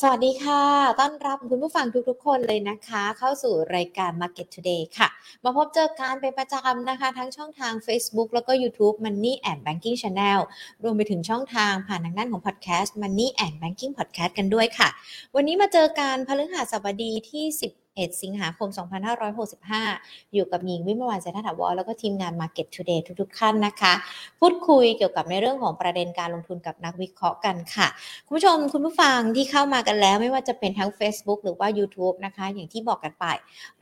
[0.00, 0.62] สวัสดีค่ะ
[1.00, 5.08] ต้อนรับคุณผู้ฟังทุกๆ คนเลยนะคะ เข้าสู่รายการ Market Today ค่ะ
[5.44, 10.40] มาพบเจอการเป็นประจำนะคะ ทั้งช่องทาง Facebook แล้วก็ YouTube Money and Banking Channel
[10.82, 14.88] รวมไปถึงช่องทางผ่านทางด้านของ Podcast Money and Banking Podcast กันด้วยค่ะ
[15.34, 18.68] วันนี้มาเจอการพฤหัสบดีที่10 1 สิงหาคม
[19.50, 23.92] 2565 อยู่กับหญิงวิมวันเศรษฐาวรแล้วก็ทีมงาน Market Today ทุกๆท่านนะคะ
[24.40, 27.88] พูดคุยเกี่ยวกับในเรื่องของประเด็นการลงทุนกับนักวิเคราะห์กันค่ะ
[28.26, 33.26] คุณผู้ชมคุณผู้ฟังที่เข้ามากันแล้วไม่ว่าจะเป็นทั้ง Facebook หรือว่า YouTube นะคะ อย่างที่บอกกันไป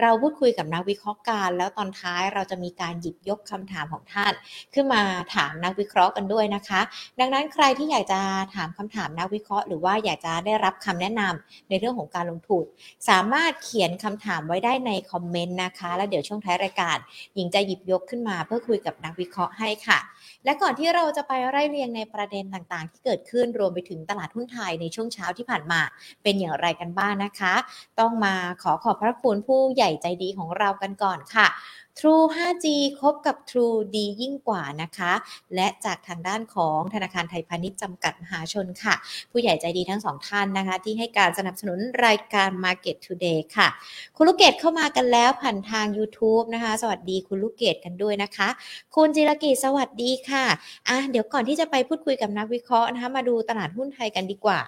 [0.00, 4.32] เราพูดคุยกับนักวิเคราะห์การแล้วตอนท้ายเราจะมีการหยิบยกคำถามของท่าน
[4.74, 5.02] ขึ้นมา
[5.34, 6.80] ถามนักวิเคราะห์กันด้วยนะคะ
[7.20, 8.20] ดังนั้นใครที่อยากจะ
[8.54, 12.64] ถามคำถามนักวิเคราะห์ หรือว่าอยากจะได้รับคำแนะนำในเรื่องของการลงทุน
[13.08, 16.96] สามารถเขียนคำถามไว้ได้ในคอมเมนต์นะคะ แล้วเดี๋ยวช่วงท้ายรายการ
[17.34, 19.98] หญิงจะหยิบยกขึ้นมาเพื่อคุยกับนักวิเคราะห์ให้ค่ะ
[20.44, 25.80] และก่อนที่เราจะไปไล่เรียงในประเด็นต่างๆ ที่เกิดขึ้นรวมไปถึงตลาดหุ้นไทยในช่วงเช้าที่ผ่านมา
[26.22, 27.54] เป็นอย่างไรกันบ้างนะคะ
[28.00, 31.46] ต้องมาขอขอบพระคุณผู้ใหญ่ใจดีของเรากันก่อนค่ะ
[31.98, 32.66] True 5G
[33.00, 35.12] คบกับ True ดียิ่งกว่านะคะ
[35.54, 38.94] และจากทางด้านของธนาคารไทยพาณิชย์จำกัดมหาชนค่ะ
[39.30, 43.68] ผู้ใหญ่ใจดีทั้งสองท่านนะคะ ที่ให้การสนับสนุนรายการ Market Today ค่ะ
[44.16, 48.48] คุณลูกเกดเข้ามากันแล้วผ่านทาง YouTube นะคะ สวัสดีคุณลูกเกดกันด้วยนะคะ
[48.94, 50.44] คุณจิรกิจสวัสดีค่ะ
[50.88, 54.60] อะ เดี๋ยวก่อนที่จะไปพูดคุยกับนักวิเคราะห์นะคะมาดูตลาดหุ้นไทยกันดีกว่า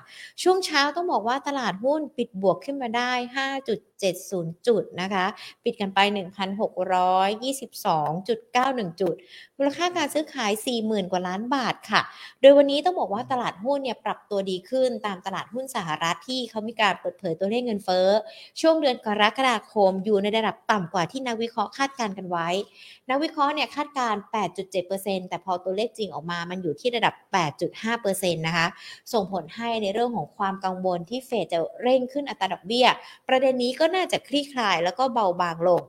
[0.42, 3.68] ช่วงเช้าต้องบอกว่าตลาดหุ้นปิดบวกขึ้นมาได้ 5.
[4.02, 5.26] 5.70 จุดนะคะ
[5.64, 9.14] ปิดกันไป 1,622.91 จุด
[9.58, 10.52] มูลค่าการซื้อขาย
[10.82, 12.00] 40,000 กว่าล้านบาทค่ะ
[12.40, 18.08] โดยวันนี้ต้องบอกว่าตลาดหุ้นเนี่ยปรับตัวดีขึ้นตามตลาดหุ้นสหรัฐที่เขามีการเปิดเผยตัวเลขเงินเฟ้อ
[18.60, 22.48] ช่วงเดือนกรกฎาคมอยู่ในระดับต่ำกว่าที่นักวิเคราะห์คาดการณ์กันไว้
[23.10, 24.22] นักวิเคราะห์เนี่ยคาดการณ์
[24.76, 27.14] 8.7%แต่พอตัวเลขจริงออกมามันอยู่ที่ระดับ
[27.74, 28.66] 8.5%นะคะ
[29.12, 32.86] ส่งผลให้ในเรื่องของความกังวลที่เฟดจะเร่งขึ้นอัตราดอกเบี้ย
[33.28, 35.82] ประเด็นนี้ก็น่าจะคลี่คลายแล้วก็เบาบางลง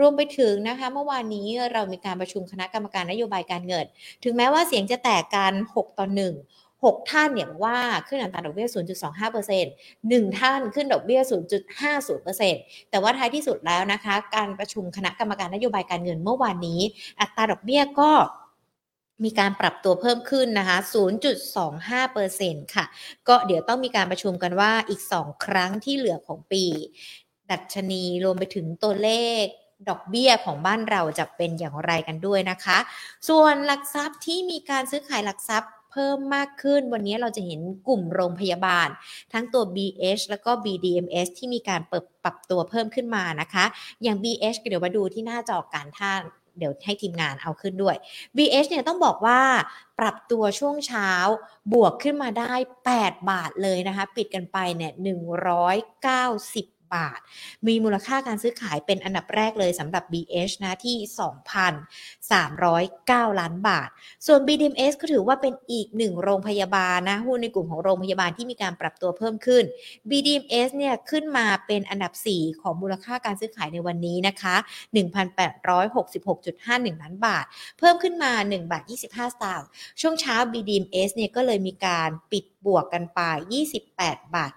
[0.00, 3.86] รวมไปถึงนะคะ เมื่อวานนี้เรามีการประชุมคณะกรรมการนโยบายการเงิน
[4.24, 7.78] ถึงแม้ว่าเสียงจะแตกกัน 6 ต่อ 1 6 ท่านเนี่ยว่า
[8.08, 8.68] ขึ้นอัตราดอกเบี้ย
[9.28, 11.20] 0.25% 1ท่านขึ้นดอกเบี้ย
[11.84, 16.80] 0.50%แต่ว่าท้ายที่สุดแล้วนะคะ การประชุมคณะกรรมการนโยบายการเงินเมื่อวานนี้
[17.20, 18.10] อัตราดอกเบี้ยก็
[19.24, 20.78] มีการปรับตัวเพิ่มขึ้นนะคะ
[21.96, 22.84] 0.25%ค่ะ
[23.28, 26.64] ก็เดี๋ยวต้องมีการประชุมกันว่าอีก 2 ครั้งที่เหลือของปี
[27.50, 29.10] ดัชนีรวมไปถึงตัวเล
[29.42, 29.44] ข
[29.88, 32.78] ดอกเบี้ยของบ้านเราจะเป็นอย่างไรกันด้วยนะคะ
[33.28, 38.88] ส่วนหลักทรัพย์ที่มีการซื้อขายหลักทรัพย์เพิ่มมากขึ้น วันนี้เราจะเห็นกลุ่มโรงพยาบาล
[39.32, 43.64] ทั้งตัว BH แล้วก็ BDMs ที่มีการเปิดปรับตัวเพิ่มขึ้นมานะคะ
[44.02, 46.20] อย่าง BH เดี๋ยวมาดูที่หน้าจอการท่าน
[46.58, 47.96] เดี๋ยวให้ทีมงานเอาขึ้นด้วย
[48.36, 49.40] BH เนี่ยต้องบอกว่า
[49.98, 51.10] ปรับตัวช่วงเช้า
[51.72, 52.54] บวกขึ้นมาได้
[52.92, 57.20] 8 บาทเลยนะคะ ปิดกันไปเนี่ย190 บาท
[57.66, 60.96] มีมูลค่าการซื้อขายเป็นอันดับแรกเลยสำหรับ BH นะที่
[62.28, 63.88] 309 ล้านบาท
[64.26, 69.64] ส่วน BDMs ก็ถือว่าเป็นอีกหนึ่งโรงพยาบาลนะหุ้นในกลุ่มของโรงพยาบาลที่มีการปรับตัวเพิ่มขึ้น
[70.10, 74.56] BDMs เนี่ยขึ้นมาเป็นอันดับ 4 ของมูลค่าการซื้อขายในวันนี้นะคะ
[75.58, 77.44] 1,866.51 ล้านบาท
[77.78, 79.68] เพิ่มขึ้นมา 1 บาท 25 สตางค์
[80.00, 83.20] ช่วงเช้า BDMs เนี่ยก็เลยมีการปิดบวกกันไป
[83.78, 84.52] 28 บาท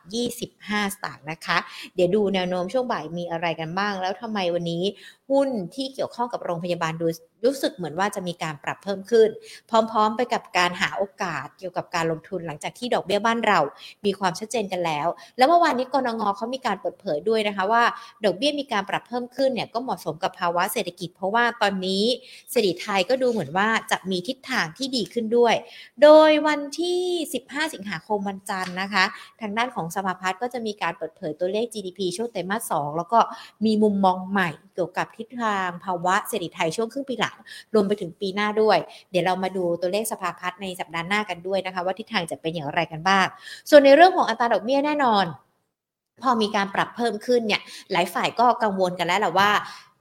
[0.46, 1.58] 25 สตางค์นะคะ
[1.96, 4.84] เดี๋ยวดูแนวโน้มช่วงบ่ายมีอะไรกันบ้าง แล้วทำไมวันนี้
[5.30, 7.08] หุ้นที่เกี่ยวข้องกับโรงพยาบาลดู
[7.46, 9.30] รู้สึกเหมือนว่าจะมีการปรับเพิ่มขึ้น
[9.70, 13.60] พร้อมๆ ไปกับการหาโอกาสเกี่ยวกับการลงทุนหลังจากที่ดอกเบี้ยบ้านเรา
[14.06, 15.08] มีความชัดเจนกันแล้ว
[15.38, 17.84] แล้วเมื่อวานนี้กรงงเขามีการเปิดเผยด้วยนะคะว่า
[18.24, 22.04] ดอกเบี้ยมีการปรับเพิ่มขึ้นเนี่ยก็เหมาะสมกับภาวะเศรษฐกิจ เพราะว่าตอนนี้
[22.52, 25.56] เศรษฐกิจไทยก็ดูเหมือนว่าจะมีทิศทางที่ดีขึ้นด้วย
[26.04, 27.02] โดยวันที่
[27.42, 29.04] 15 สิงหาคมวันจันทร์นะคะ
[29.42, 33.20] ทางด้านของสภาพัฒน์ก็จะมีการเปิดเผยตัวเลข GDP ช่วงไตรมาส 2 แล้วก็
[33.66, 37.31] มีมุมมองใหม่เกี่ยวกับทิศทางภาวะเศรษฐกิจไทยช่วงครึ่งปีหลัง
[37.74, 38.78] รวมไปถึงปีหน้าด้วย
[39.12, 43.26] เดี๋ยวเรามาดูตัวเลขสภาพัฒน์ในสัปดาห์หน้ากันด้วยนะคะ ว่าทิศทางจะเป็นอย่างไรกันบ้าง
[43.70, 45.26] ส่วนในเรื่องของอัตราดอกเบี้ยแน่นอน
[46.24, 47.62] พอมีการปรับเพิ่มขึ้นเนี่ย
[47.92, 49.50] หลายฝ่ายก็กังวลกันแล้วแหละว่า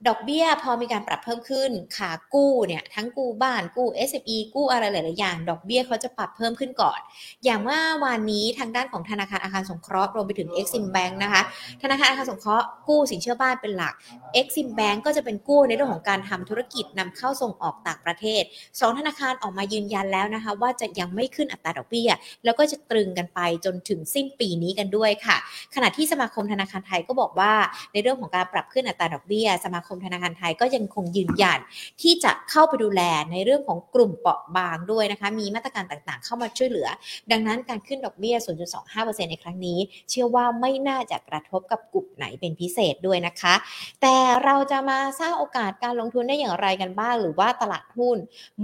[0.07, 6.99] ดอกเบี้ยพอมีการปรับเพิ่มขึ้นขากู้เนี่ยทั้งกู้บ้านกู้ SME กู้อะไรหลาย ๆ อย่าง ดอกเบี้ยเขาจะปรับเพิ่มขึ้นก่อน
[7.43, 11.41] อย่างเมื่อวานนี้ทางด้านของธนาคารอาคารสงเคราะห์รวมไปถึง Exim Bank นะคะ
[11.81, 13.93] ธนาคารอาคารสงเคราะห์กู้สินเชื่อบ้านเป็นหลัก
[14.39, 18.43] Exim Bank ก็จะเป็นกู้ในเรื่องของการทำธุรกิจนำเข้าส่งออกต่างประเทศ
[18.79, 22.09] สองธนาคารออกมายืนยันแล้วนะคะ ว่าจะยังไม่ขึ้นอัตราดอกเบี้ย
[22.45, 25.37] แล้วก็จะตรึงกันไปจนถึงสิ้นปีนี้กันด้วยค่ะ
[25.75, 27.53] ขณะที่สมาคมธนาคารไทยก็บอกว่า
[27.93, 31.59] ในเรื่องของการปรับขึ้นอัตราดอกเบี้ยสมาคมธนาคารไทยก็ยังคงยืนยัน
[32.01, 33.01] ที่จะเข้าไปดูแล
[33.31, 36.87] ในเรื่องของกลุ่มเปราะบางด้วยนะคะ มีมาตรการต่างๆ เข้ามาช่วยเหลือ
[37.31, 38.35] ดังนั้นการขึ้นดอกเบี้ย
[38.83, 39.79] 0.25%ในครั้งนี้
[40.09, 43.53] เชื่อว่าไม่น่าจะกระทบกับกลุ่มไหนเป็นพิเศษด้วยนะคะ
[44.01, 48.17] แต่เราจะมาสร้างโอกาสการลงทุนได้อย่างไรกันบ้าง หรือว่าตลาดหุ้น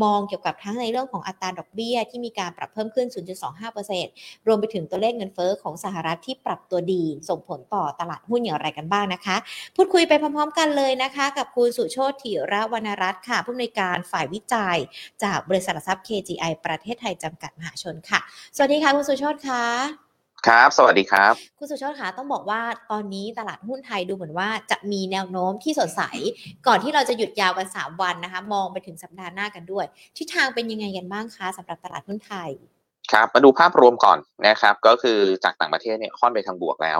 [0.03, 3.07] มองเกี่ยวกับทั้งในเรื่องของอัตราดอกเบี้ยที่มีการปรับเพิ่มขึ้น
[3.77, 9.35] 0.25%รวมไปถึงตัวเลขเงินเฟ้อของสหรัฐที่ปรับตัวดี ส่งผลต่อตลาดหุ้นอย่างไรกันบ้างนะคะ
[9.75, 14.77] พูดคุยไปพร้อมๆ กันเลยนะคะกับคุณสุโชติระวรรณรัตน์ค่ะ ผู้อำนวยการฝ่ายวิจัย
[15.23, 18.19] จากบริษัทหลักทรัพย์ KGI ประเทศไทยจำกัดมหาชนค่ะ
[18.55, 19.63] สวัสดีค่ะ คุณสุโชติค่ะ
[20.47, 22.61] ครับ สวัสดีครับ คุณสุโชติคะต้องบอกว่า
[22.91, 26.01] ตอนนี้ตลาดหุ้นไทยดูเหมือนว่าจะมีแนวโน้มที่สดใส
[26.67, 29.85] ก่อนที่เราจะหยุดยาวกัน 3 วันนะคะ มองไปถึงสัปดาห์หน้ากันด้วย
[30.17, 32.49] ทิศทางเป็นยังไงกันบ้างคะสำหรับตลาดหุ้นไทย
[33.11, 34.17] ครับ มาดูภาพรวมก่อน
[34.47, 36.99] นะครับ ก็คือจากต่างประเทศเนี่ยค่อนไปทางบวกแล้ว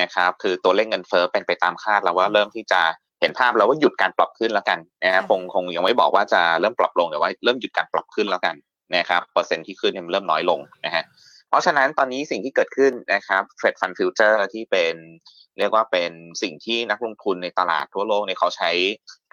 [0.00, 2.82] นะครับ คือตัวเลขเงินเฟ้อเป็นไปตามคาดแล้วว่าเริ่มที่จะ
[3.20, 8.54] เห็นภาพแล้วว่าหยุดการปรับขึ้นแล้วกันนะครับคงคงยังไม่บอกว่าจะเริ่มปรับลงแต่ว่าเริ่มหยุดการปรับขึ้นแล้วกัน
[8.96, 11.04] นะครับเปอร์เซ็นต์ที่ขึ้นเนี่ยมันเริ่มน้อยลงนะฮะ
[11.48, 14.94] เพราะฉะนั้นตอนนี้สิ่งที่เกิดขึ้นนะครับ Fed Fund Future ที่เป็น
[15.58, 18.70] เรียกว่าเป็นสิ่งที่นักลงทุนในตลาดทั่วโลกเนี่ยเขาใช้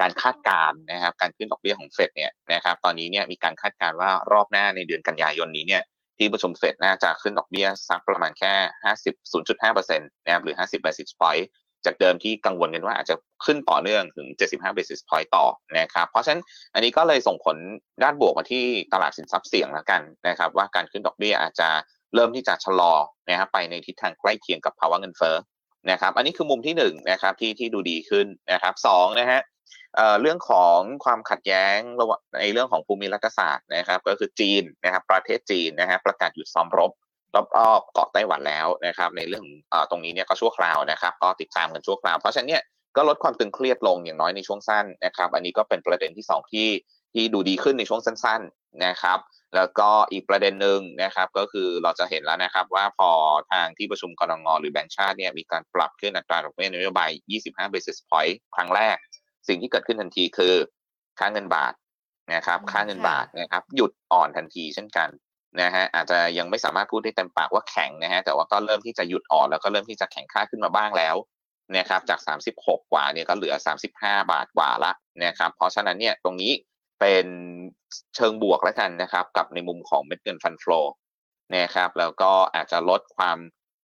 [0.01, 5.83] การคาดการณ์นะครับการขึ้นดอกเบี้ยของเฟดเนี่ยนะครับตอนนี้เนี่ยมีการคาดการณ์ว่ารอบหน้าในเดือนกันยายนนี้เนี่ย
[6.17, 8.53] ที่ประชุมเฟดน่าจะขึ้นดอกเบี้ยสักประมาณแค่
[8.85, 11.45] 50 0.5%นะครับหรือ 50 basis point
[11.85, 13.15] จากเดิมที่กังวลกันว่าอาจจะ
[13.45, 15.45] ขึ้นต่อเนื่องถึง 75 basis point ต่อ
[15.79, 16.41] นะครับ เพราะฉะนั้น
[16.73, 17.57] อันนี้ก็เลยส่งผล
[18.03, 18.63] ด้านบวกมาที่
[18.93, 21.69] ตลาดสินทรัพย์เสี่ยงแล้วกันนะครับ ว่าการขึ้นดอกเบี้ยอาจจะ
[22.15, 22.93] เริ่มที่จะชะลอ
[23.29, 25.35] นะครับไปในทิศทางใกล้เคียงกับภาวะเงินเฟ้อ
[25.91, 29.41] นะครับ อันนี้คือมุมที่หนึ่งนะครับที่ที่ดูดีขึ้นนะครับสองนะฮะ
[30.21, 36.91] เรื่องของความขัดแย้งระหว่างในเรื่องของภูมิรัฐศาสตร์นะครับ ก็คือจีนนะครับ ประเทศจีนนะฮะประกาศหยุดซ้อมรบ
[37.35, 37.37] ร
[37.69, 42.63] อบๆเกาะไต้หวันแล้วนะครับ ในเรื่องอตรงนี้เนี่ยก็ชั่วคราวนะครับ ก็ติดตามกันชั่วคราว เพราะฉะนั้นเนี่ย
[42.95, 46.69] ก็ลดความตึงเครียดลงอย่างน้อยในช่วงสั้นนะครับ อันนี้ก็เป็นประเด็นที่ 2 ที่
[47.13, 49.19] ที่ดูดีขึ้นในช่วงสั้น ๆนะครับ
[49.55, 53.09] แล้วก็อีกประเด็นหนึ่งนะครับ ก็คือเราจะเห็นแล้วนะครับ ว่าพอ
[53.51, 57.09] ทางที่ประชุมกรงงหรือแบงก์ชาติเนี่ยมีการปรับขึ้นอัตราดอกเบี้ยนโยบาย
[57.43, 58.97] 25 basis point ครั้งแรก
[59.47, 60.55] สิ่งที่เกิดขึ้นทันทีคือ
[61.19, 61.73] ค่าเงินบาท
[62.33, 65.09] นะครับ ค่าเงินบาทนะครับ หยุดอ่อนทันทีเช่นกัน
[65.61, 71.15] นะฮะอาจจะยังไม่สามารถพูดได้เต็มปากว่าแข็งนะฮะแต่ว่าก็เริ่มที่จะหยุดอ่อนแล้วก็เริ่มที่จะแข็งค่าขึ้นมาบ้างแล้ว
[71.77, 72.19] นะครับจาก
[72.55, 73.53] 36 กว่าเนี่ยก็เหลือ
[73.91, 74.91] 35 บาทกว่าละ
[75.25, 76.51] นะครับเพราะฉะนั้นเนี่ยตรงนี้
[76.99, 77.27] เป็น
[78.15, 80.81] เชิงบวกแล้วกันนะครับกับในมุมของเม็ดเงินฟันฟลอ
[81.55, 83.37] นะครับแล้วก็อาจจะลดความ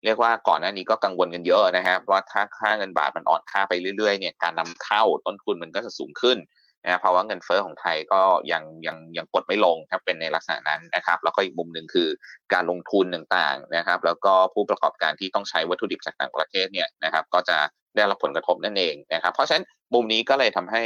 [0.05, 6.37] เรียกว่าก่อนหน้านี้ก็กังวลกันเยอะนะครับว่าถ้าค่าเงินบาทมันอ่อนค่าไปเรื่อยๆเนี่ยการนำเข้าต้นทุนมันก็จะสูงขึ้น
[6.85, 8.21] นะภาวะเงินเฟอ้อของไทยก็
[8.51, 12.07] ยังยังยังกดไม่ลงถ้าเป็นในลักษณะนั้นนะครับ แล้วก็อีกมุมหนึ่งคือ
[12.53, 17.57] การลงทุนต่างๆนะครับ แล้วก็ผู้ประกอบการที่ต้องใช้วัตถุดิบจากต่างประเทศเนี่ยนะครับก็จะ
[17.95, 20.83] ได้รับผลกระทบนั่นเองนะครับ เพราะฉะนั้นมุมนี้ก็เลยทำให้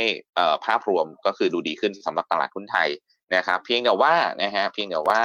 [0.65, 2.89] ภาพรวมก็คือดูดีขึ้นสำหรับตลาดหุ้นไทย
[3.35, 5.21] นะครับ เพียงแต่ว่านะฮะเพียงแต่ว่า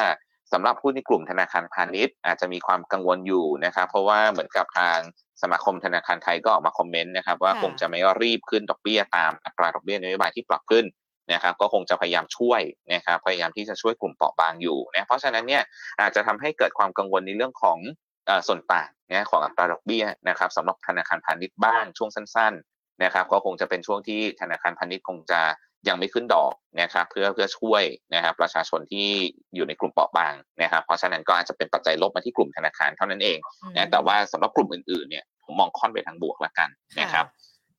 [0.52, 4.98] สำหรับผู้ในกลุ่มธนาคารพาณิชย์ อาจจะมีความกังวลอยู่นะครับ เพราะว่าเหมือนกับทาง
[5.42, 10.84] สมาคมธนาคารไทยก็ออกมาคอมเมนต์นะครับ ว่าคงจะไม่รีบขึ้นดอกเบี้ยตามอัตราดอกเบี้ยนโยบายที่ปรับขึ้น
[11.32, 12.60] นะครับก็คงจะพยายามช่วย
[12.92, 15.62] นะครับพยายามที่จะช่วยกลุ่มเปราะบางอยู่นะเพราะฉะนั้นเนี่ย
[16.00, 17.78] อาจจะทำให้เกิดความกังวลในเรื่องของ
[18.46, 25.40] ส่วนต่างนะของอัตราดอกเบี้ยนะครับสำหรับธนาคารพาณิชย์บ้างช่วงสั้น ๆนะครับ ก็คงจะเป็นช่วงที่ธนาคารพาณิชย์คงจะ
[25.88, 27.82] ยังไม่ขึ้นดอกนะครับเพื่อเพื่อช่วย
[28.14, 29.08] นะครับประชาชนที่
[29.54, 33.38] อยู่ในกลุ่มเปราะบางนะครับเพราะฉะนั้นก็อาจจะเป็นปัจจัยลบมาที่กลุ่มธนาคารเท่านั้นเอง
[33.74, 36.68] นะแต่ว่าสำหรับกลุ่มอื่นๆเนี่ยผมมองค่อนไปทางบวกแล้วกัน
[37.00, 37.26] นะครับ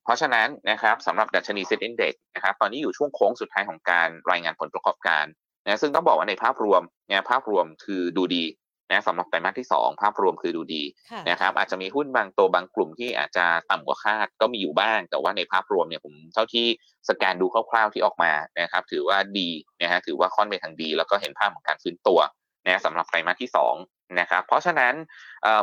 [0.04, 5.24] เพราะฉะนั้นนะครับสำหรับดัชนีเซ็ตอินเด็กนะครับตอนนี้อยู่ช่วงโค้งสุดท้ายของการรายงานผลประกอบการ
[5.64, 8.44] นะซึ่งต้องบอกว่าในภาพรวมเนี่ยภาพรวมคือดูดี
[8.90, 10.82] นะสำหรับไตรมาสที่ 2 ภาพรวมคือดูดี
[11.30, 16.66] นะครับอาจจะมีหุ้นบางตัวบางกลุ่มที่อาจจะต่ำกว่าคาดก็มีอยู่บ้าง แต่ว่าในภาพรวมเนี่ยผมเท่าที่
[17.08, 19.50] สแกนดูคร่าวๆที่ออกมานะครับถือว่าดี
[19.82, 22.20] นะฮะถือว่าค่อนไปทางดี แล้วก็เห็นภาพของการฟื้นตัว
[22.66, 23.50] นะสำหรับไตรมาสที่
[23.84, 24.94] 2 นะครับ เพราะฉะนั้น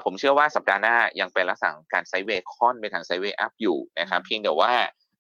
[0.06, 4.74] ผมเชื่อว่าสัปดาห์หน้ายังเป็นลักษณะการไซเวย์ค่อนไปทางไซเวย์อัพอยู่นะครับเพียงแต่ว่า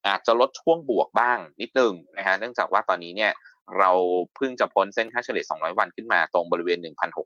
[0.08, 3.31] อาจจะลดช่วงบวกบ้างนิดนึงนะฮะเนื่องจากว่าตอนนี้เนี่ย
[3.80, 3.92] เรา
[4.36, 6.80] เพิ่งจะพ้นเส้นค่าเฉลี่ย 200 วันขึ้นมาตรงบริเวณ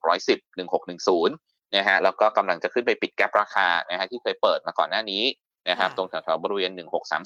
[0.06, 5.24] 1,610 1610นะฮะแล้วก็กำลังจะขึ้นไปปิดแกลราคานะฮะที่เคยเปิดมาก่อนหน้านี้
[5.70, 6.72] นะครับตรงแถวๆบริเวณ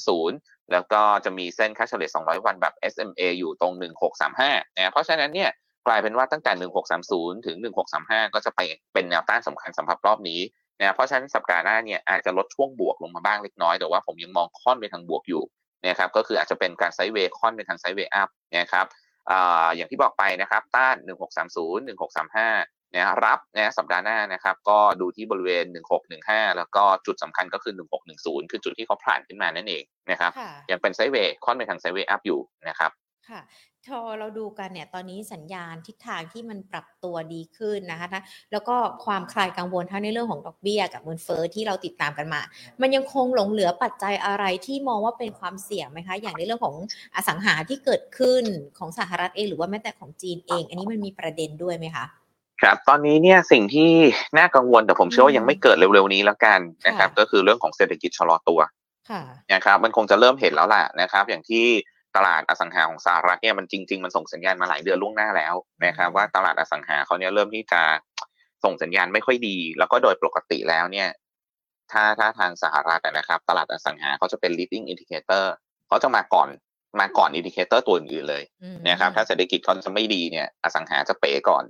[0.10, 3.74] 1630 แล้วก็จะมีเส้นค่าเฉลี่ย 200 วันแบบ SMA อยู่ตรง
[4.26, 5.50] 1635นะเพราะฉะนั้นเนี่ย
[5.88, 7.58] กลายเป็นว่าตั้งแต่ 1630 ถึง
[7.96, 8.60] 1635 ก็จะไป
[8.94, 10.40] เป็นแนวต้านสำคัญสำหรับรอบนี้
[10.80, 15.44] นะเพราะฉะนั้นสัปดาห์หน้าเนี่ยอาจจะลดช่วงบวกลงมาบ้างเล็กน้อย แต่ว่าผมยังมองค่อนไปทางบวกอยู่
[15.88, 18.86] นะครับก็คืออาจจะเป็นการ sideway ค่อนไปทาง sideway up นะครับ
[19.32, 25.66] อย่างที่บอกไปนะครับ ต้าน 1630 1635นะรับนะสัปดาห์หน้านะครับ ก็ดูที่บริเวณ
[26.12, 27.74] 1615 แล้วก็จุดสำคัญก็คือ
[28.12, 32.92] 1610 คือจุดที่เขาผ่านขึ้นมานั่นเองนะครับค่ะยังเป็น sideway ค่อนไปทาง sideway up อยู่นะครับ
[33.32, 33.42] ค่ะ
[33.88, 42.42] พอเราดูกันเนี่ยตอนนี้สัญญาณทิศทางที่มันปรับตัวดีขึ้นนะคะนะแล้วก็ความคลายกังวลทั้งในเรื่องของดอกเบี้ยกับเงินเฟ้อที่เราติดตามกันมา
[42.82, 46.76] มันยังคงหลงเหลือปัจจัยอะไรที่มองว่าเป็นความเสี่ยงไหมคะ อย่างในเรื่องของ
[47.16, 48.44] อสังหาที่เกิดขึ้น
[48.78, 52.06] ของสหรัฐเองหรือว่าแม้แต่ของจีนเอง อันนี้มันมีประเด็นด้วยไหมคะ
[52.62, 53.92] ครับตอนนี้เนี่ยสิ่งที่
[54.38, 58.60] น่ากังวลแต่ผมเชื่อว่ายังไม่เกิดเร็วๆนี้แล้วกันนะครับค่ะก็คือเรื่องของเศรษฐกิจชะลอตัว
[59.10, 59.22] ค่ะ
[59.54, 61.66] นะครับมันคงจะเริ่มเห็นแล้วล่ะนะครับ อย่างที่
[61.99, 67.82] ต ลาดอสังหาของสหรัฐเนี่ยมันจริง ๆ มันส่งสัญญาณมาหลายเดือนล่วงหน้าแล้วนะครับว่าตลาดอสังหาเขาเนี่ยเริ่มที่จะ
[68.64, 71.10] ส่งสัญญาณไม่ค่อยดี แล้วก็โดยปกติแล้วเนี่ย
[71.92, 75.46] ถ้าถ้าทางสหรัฐอะนะครับ ตลาดอสังหาเขาจะเป็น leading indicator
[75.88, 76.50] เขาจะมาก่อน
[77.00, 81.64] มาก่อน indicator ตัวอื่นๆเลยอืมนะครับ ถ้าเศรษฐกิจเขาจะไม่ดีเนี่ย อสังหาจะเป๋ก่อน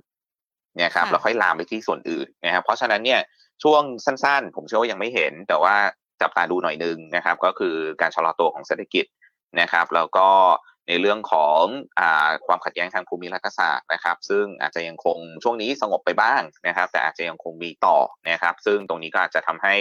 [0.82, 3.20] นะครับค่ะแล้วค่อยลามไปที่ส่วนอื่นนะครับ เพราะฉะนั้นเนี่ย
[3.62, 5.76] ช่วงสั้นๆ ผมเชื่อว่ายังไม่เห็น แต่ว่า
[6.20, 9.04] จับตาดูหน่อยนึงนะครับ ก็คือการชะลอตัวของเศรษฐกิจ
[9.60, 10.28] นะครับ แล้วก็
[10.88, 11.62] ในเรื่องของ
[11.98, 12.02] อ
[12.46, 17.98] ความขัดแย้งทางภูมิรัฐศาสตร์นะครับ ซึ่งอาจจะยังคงช่วงนี้สงบไปบ้างนะครับ แต่อาจจะยังคงมีต่อ
[18.30, 19.74] นะครับ ซึ่งตรงนี้ก็อาจจะทำให้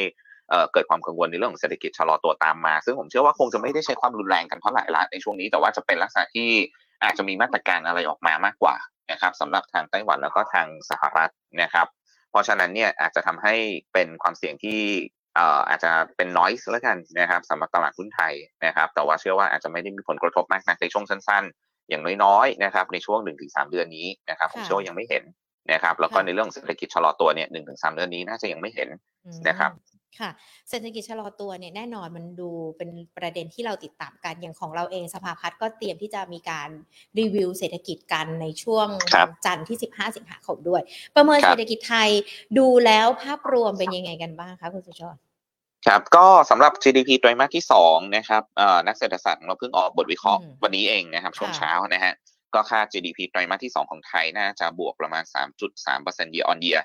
[0.73, 6.49] เกิดความกังวลในเรื่องของเศรษฐกิจชะลอตัวตามมา ซึ่งผมเชื่อว่าคงจะไม่ได้ใช้ความรุนแรงกันเท่าไหร่ละในช่วงนี้ แต่ว่าจะเป็นลักษณะที่
[7.03, 8.75] อาจจะมีมาตรการอะไรออกมามากกว่า
[9.11, 11.87] นะครับสำหรับทางไต้หวันแล้วก็ทางสหรัฐนะครับ
[12.31, 13.55] เพราะฉะนั้นเนี่ยอาจจะทำให้
[13.93, 14.81] เป็นความเสี่ยงที่
[15.37, 18.33] อ่ออาจจะเป็น noise แล้วกันนะครับสำหรับตลาดหุ้นไทย
[18.65, 25.23] นะครับ แต่ว่าเชื่อว่าอาจจะไม่ได้มีผลกระทบมากนักในช่วงสั้นๆ อย่างน้อยๆนะครับในช่วง 1-3 เดือนนี้นะครับผมค่ะเชื่อว่ายังไม่เห็น
[25.71, 28.89] นะครับแล้วก็ค่ะในเรื่องของเศรษฐกิจชะลอตัวเนี่ย1-3เดือนนี้น่าจะยังไม่เห็น
[29.25, 29.71] อืมนะครับ
[30.19, 30.29] ค่ะ
[30.69, 36.69] เศรษฐกิจชะลอตัวเนี่ยแน่นอนมันดูเป็นประเด็นที่เราติดตามกันอย่างของเราเองสภาพัฒน์ก็เตรียมที่จะมีการ
[37.19, 40.81] รีวิวเศรษฐกิจกันในช่วงครับจันทร์ที่ 15 สิงหาคมด้วย
[41.15, 42.09] ประเมินครับเศรษฐกิจไทย
[42.57, 45.19] ดูแล้วภาพรวมเป็นยังไงกันบ้างคะคุณสุชาติ
[45.87, 52.13] ครับก็สำหรับ GDP ไตรมาสที่สองนะครับเอ่อนักเศรษฐศาสตร์ของเราเพิ่งออกบทวิเคราะห์อืมวันนี้เองนะครับช่วงค่ะเช้านะฮะ
[52.55, 55.23] ก็คาด GDP ไตรมาสที่สองของไทยน่าจะบวกประมาณ
[55.79, 56.81] 3.3% year on year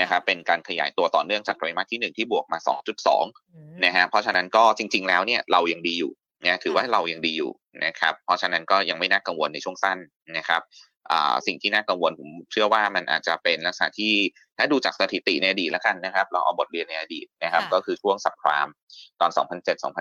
[0.00, 2.58] นะครับเป็นการขยายตัวต่อเนื่องจากไตรมาสที่หนึ่งที่บวกมา
[3.06, 6.12] 2.2อืมนะฮะเพราะฉะนั้นก็จริง ๆ แล้วเนี่ยเรายังดีอยู่
[6.44, 7.52] นะถือว่าค่ะเรายังดีอยู่
[7.84, 9.98] นะครับเพราะฉะนั้นก็ยังไม่น่ากังวลในช่วงสั้น
[10.38, 10.62] นะครับ
[11.10, 14.14] อ่าสิ่งที่น่ากังวลผมเชื่อว่ามันอาจจะเป็นลักษณะที่
[14.58, 18.68] ถ้าดูจากสถิติในอดีตแล้วกันนะครับเราเอาบทเรียนในอดีตนะครับค่ะก็คือช่วง subprime
[19.20, 19.30] ตอน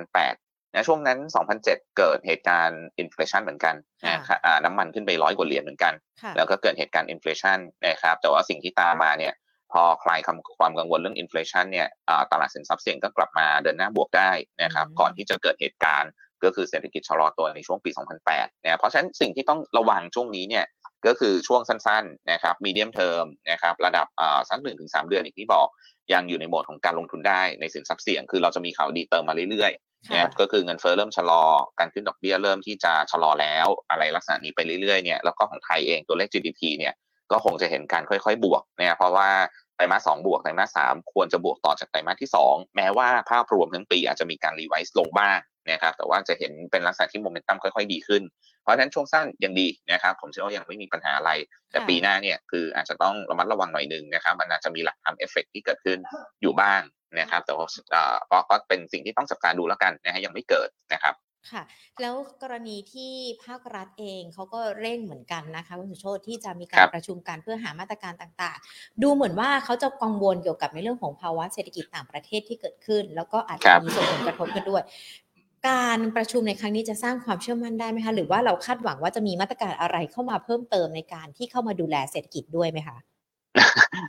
[0.01, 1.19] 2007-2008นะช่วงนั้น
[1.57, 3.75] 2007 เกิดเหตุการณ์ inflation เหมือนกัน
[4.09, 9.33] นะครับอ่าน้ำมันขึ้นไปร้อยกว่าเหรียญเหมือนกันค่ะแล้วก็เกิดเหตุการณ์ inflation นะครับแต่ว่าสิ่งที่ตามมาเนี่ย
[9.73, 14.31] พอคลายคำความกังวลเรื่อง inflation เนี่ยอ่าตลาดสินทรัพย์เสี่ยงก็กลับมาเดินหน้าบวกได้
[14.63, 16.11] นะครับอืมก่อนที่จะเกิดเหตุการณ์
[16.43, 17.89] ก็คือเศรษฐกิจชะลอตัวในช่วงปี
[18.27, 20.65] 2008นะเพราะฉะนั้นสิ่งที่ต้องระวังช่วงนี้เนี่ย
[21.07, 25.67] ก็คือช่วงสั้นๆนะครับ medium term นะครับระดับอ่าสักหนึ่งถึงสามเดือนอย่างที่บอก
[26.13, 31.43] ยังอยู่ในโหมดของการลงทุนได้ในสินทรัพย์เสี่ยง คือเราจะมีข่าวดีเติมมาเรื่อยๆค่ะนะครับก็คือเงินเฟ้อเริ่มชะลอ
[31.79, 36.93] การขึ้นดอกเบี้ยเริ่มที่จะชะลอแล้ว อะไรลักษณะนี้ไปเรื่อยๆเนี่ยแล้วก็ของไทยเองตัวเลข GDP เนี่ย
[37.31, 39.29] ก็คงจะเห็นการค่อยๆ บวกเนี่ยเพราะว่า
[39.62, 45.39] ไต รมาสสองบวกไตรมาสสามควรจะบวกต่อจากไตรมาสที่สองแม้ว่าภาพรวมทั้งปีอาจจะมีการ revise ลงบ้าง
[45.71, 48.23] นะครับแต่ว่าจะเห็นเป็นลักษณะที่โมเมนตัมค่อยๆ ดีขึ้น
[48.61, 51.31] เพราะฉะนั้นช่วงสั้นยังดีนะครับผมเชื่อว่ายังไม่มีปัญหาอะไร
[51.71, 55.99] แต่ปีหน้าเนี่ยคืออาจจะต้องระมัดระวังหน่อยหนึ่งนะครับมันอาจจะมีหลักทำเอฟเฟกที่เกิดขึ้น
[56.41, 56.81] อยู่บ้าง
[57.19, 61.13] นะครับแต่ว่าเอ่อก็ก็เป็นสิ่งที่ต้องจับตาดูแล้วกันนะฮะยังไม่เกิดนะครับ
[61.51, 61.63] ค่ะ
[62.01, 63.11] แล้วกรณีที่
[63.45, 74.83] ภาครัฐเองเขาก็เร่งเหมือนกันนะคะคุณสุโชตที่จะมีกาครัรบประชุมกันเพื่อหามาตรการต่างๆ ดูเหมือนว่าเขาจะกังวลเกี่ยวกับในเรื่องของภาวะเศรษฐกิจต่างประเทศที่เกิดขึ้น แล้วก็อาจจะมีส่งผลกระทบกันด้วย
[75.69, 82.97] การประชุมในครั้งนี้จะสร้างความเชื่อมั่นได้ไหมคะหรือว่าเราคาดหวังว่าจะมีมาตรการอะไรเข้ามาเพิ่มเติมในการที่เข้ามาดูแลเศรษฐกิจด้วยไหมคะ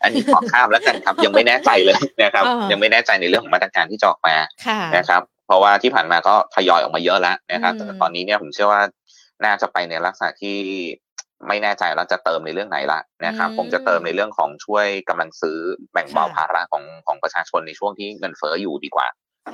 [0.02, 4.36] อันนี้ขอข้ามแล้วกันครับยังไม่แน่ใจเลยนะครับอ่ายัยังไม่แน่ใจในเรื่องของมาตรการที่จะออกมา
[4.66, 8.82] ค่ะนะครับเพ ราะว่าที่ผ่านมาก็ทยอยออกมาเยอะแล้วนะครับอืมแต่ตอนนี้เนี่ยผมเชื่อว่า
[9.44, 10.58] น่าจะไปในลักษณะที่
[11.48, 15.58] ไม่แน่ใจแล้วจะเติมในเรื่องไหนละนะครับอืมผมจะเติมในเรื่องของช่วยกำลังซื้อ
[15.92, 19.06] แบ่งเบาค่ะภาระของของประชาชนในช่วงที่เงินเฟ้ออยู่ดีกว่า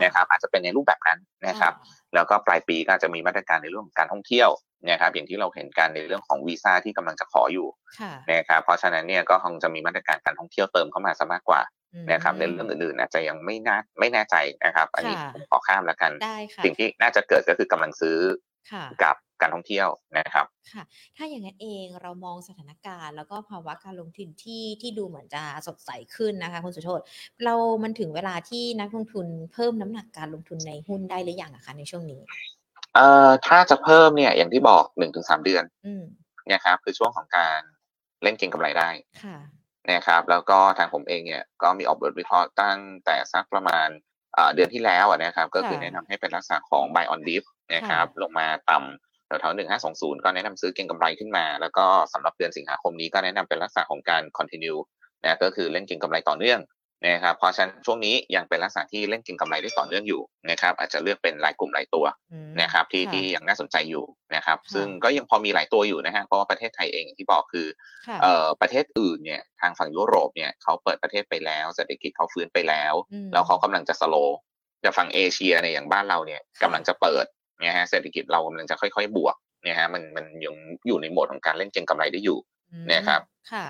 [0.05, 1.73] นะครับ อาจจะเป็นในรูปแบบนั้นนะครับ
[2.15, 4.51] แล้วก็ปลายปีก็อาจจะมีมาตรการในเรื่องของการท่องเที่ยว
[4.91, 7.69] นะครับอย่างที่เราเห็นกันในเรื่องของวีซ่าที่กำลังจะขออยู่
[8.01, 11.80] ค่ะนะครับเพราะฉะนั้นเนี่ยก็คงจะมีมาตรการการท่องเที่ยวเติมเข้ามาซะมากกว่าอืม
[12.13, 18.19] นะครับในเรื่องอื่นๆอาจจะยังไม่น่าไม่แน่ใจนะครับ อันนี้ค่ะผมขอข้ามแล้วกันได้ค่ะสิ่งที่น่าจะเกิดก็คือกำลังซื้อ
[18.73, 20.83] ค่ะกับการท่องเที่ยวนะครับค่ะ
[21.17, 27.01] ถ้าอย่างนั้นเองเรามองสถานการณ์ แล้วก็ภาวะการลงทุนที่ที่ดูเหมือนจะสดใสขึ้นนะคะคุณสุโชต
[27.45, 32.21] เรามันถึงเวลาที่นักลงทุนเพิ่มน้ำหนักการลงทุนในหุ้นได้หรือยังอะคะในช่วงนี้
[32.95, 36.05] เอ่อถ้าจะเพิ่มเนี่ยอย่างที่บอกหนึ่งถึงสามเดือนอืม
[36.53, 37.61] นะครับคือช่วงของการ
[38.23, 38.89] เล่นเก็งกำไรได้
[39.25, 39.37] ค่ะ
[39.93, 43.89] นะครับ แล้วก็ทางผมเองเนี่ยก็มีออกบทวิเคราะห์ตั้งแต่สักประมาณ
[44.55, 47.43] เดือนที่แล้วนะครับ ก็คือแนะนำให้เป็นลักษณะของ buy on dip
[47.75, 54.81] นะครับ ลงมาต่ำแถวๆหนึ่งห้าสองศูนย์ก็แนะนำซื้อเก็งกำไรขึ้นมา แล้วก็สำหรับเดือนสิงหาคมนี้ก็แนะนำเป็นลักษณะของการ continue
[55.25, 56.61] นะก็คือเล่นเก็งกำไรต่อเนื่อง
[57.07, 62.05] นะครับเพราะฉะนั้นช่วงนี้ยังเป็นลักษณะที่เล่นกินกำไรได้ต่อเนื่องอยู่นะครับอาจจะเลือกเป็นรายกลุ่มรายตัว
[62.63, 64.05] นะครับที่ที่ยังน่าสนใจอยู่
[64.37, 67.67] นะครับ ซึ่งก็ยังพอมีหลายตัวอยู่นะฮะเพราะว่าประเทศไทยเองที่บอกคือ
[68.23, 72.95] เอ่อประเทศอื่นเนี่ยทางฝั่งยุโรปเนี่ยเขาเปิดประเทศไปแล้วเศรษฐกิจเขาฟื้นไปแล้ว
[73.33, 74.17] แล้วเขากำลังจะสโล
[74.85, 77.25] จะฝั่งเอเชียในอย่างบ้านเราเนี่ยกำลังจะเปิด
[77.61, 80.55] เนี่ยฮะเศรษฐกิจเรากำลังจะค่อย ๆ บวกเนี่ยฮะมันมันยัง
[80.87, 82.39] อยู่ในโหมดของการเล่นเก็งกำไรได้อยู่
[82.93, 83.21] นะครับ
[83.53, 83.67] ค่ะ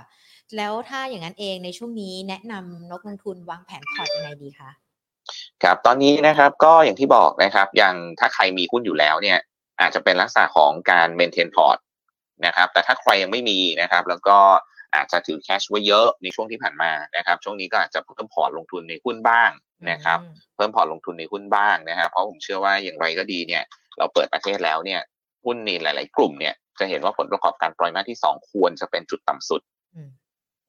[0.56, 4.70] แล้วถ้าอย่างนั้นเองในช่วงนี้แนะนำนักลงทุนวางแผนพอร์ตยังไงดีคะ
[5.62, 9.38] ครับตอนนี้นะครับก็อย่างที่บอกนะครับอย่างถ้าใครมีหุ้นอยู่แล้วเนี่ย
[9.80, 11.78] อาจจะเป็นลักษณะของการ maintain พอร์ต
[12.46, 14.38] นะครับ แต่ถ้าใครยังไม่มีนะครับ แล้วก็
[14.94, 19.50] อาจจะถือ cash ไว้เยอะในช่วงที่ผ่านมานะครับ ช่วงนี้ก็อาจจะเพิ่มพอร์ตลงทุนในหุ้นบ้าง
[19.90, 20.18] นะครับ
[20.56, 23.62] เพิ่มพอร์ตลงทุนในหุ้นบ้างนะครับ เพราะผมเชื่อว่าอย่างไรก็ดีเนี่ย
[23.98, 25.00] เราเปิดประเทศแล้วเนี่ย
[25.44, 29.60] หุ้นในหลาย ๆ กลุ่มเนี่ยจะเห็นว่าผลประกอบการไตรมาสที่ 2 ควรจะเป็นจุดต่ำสุด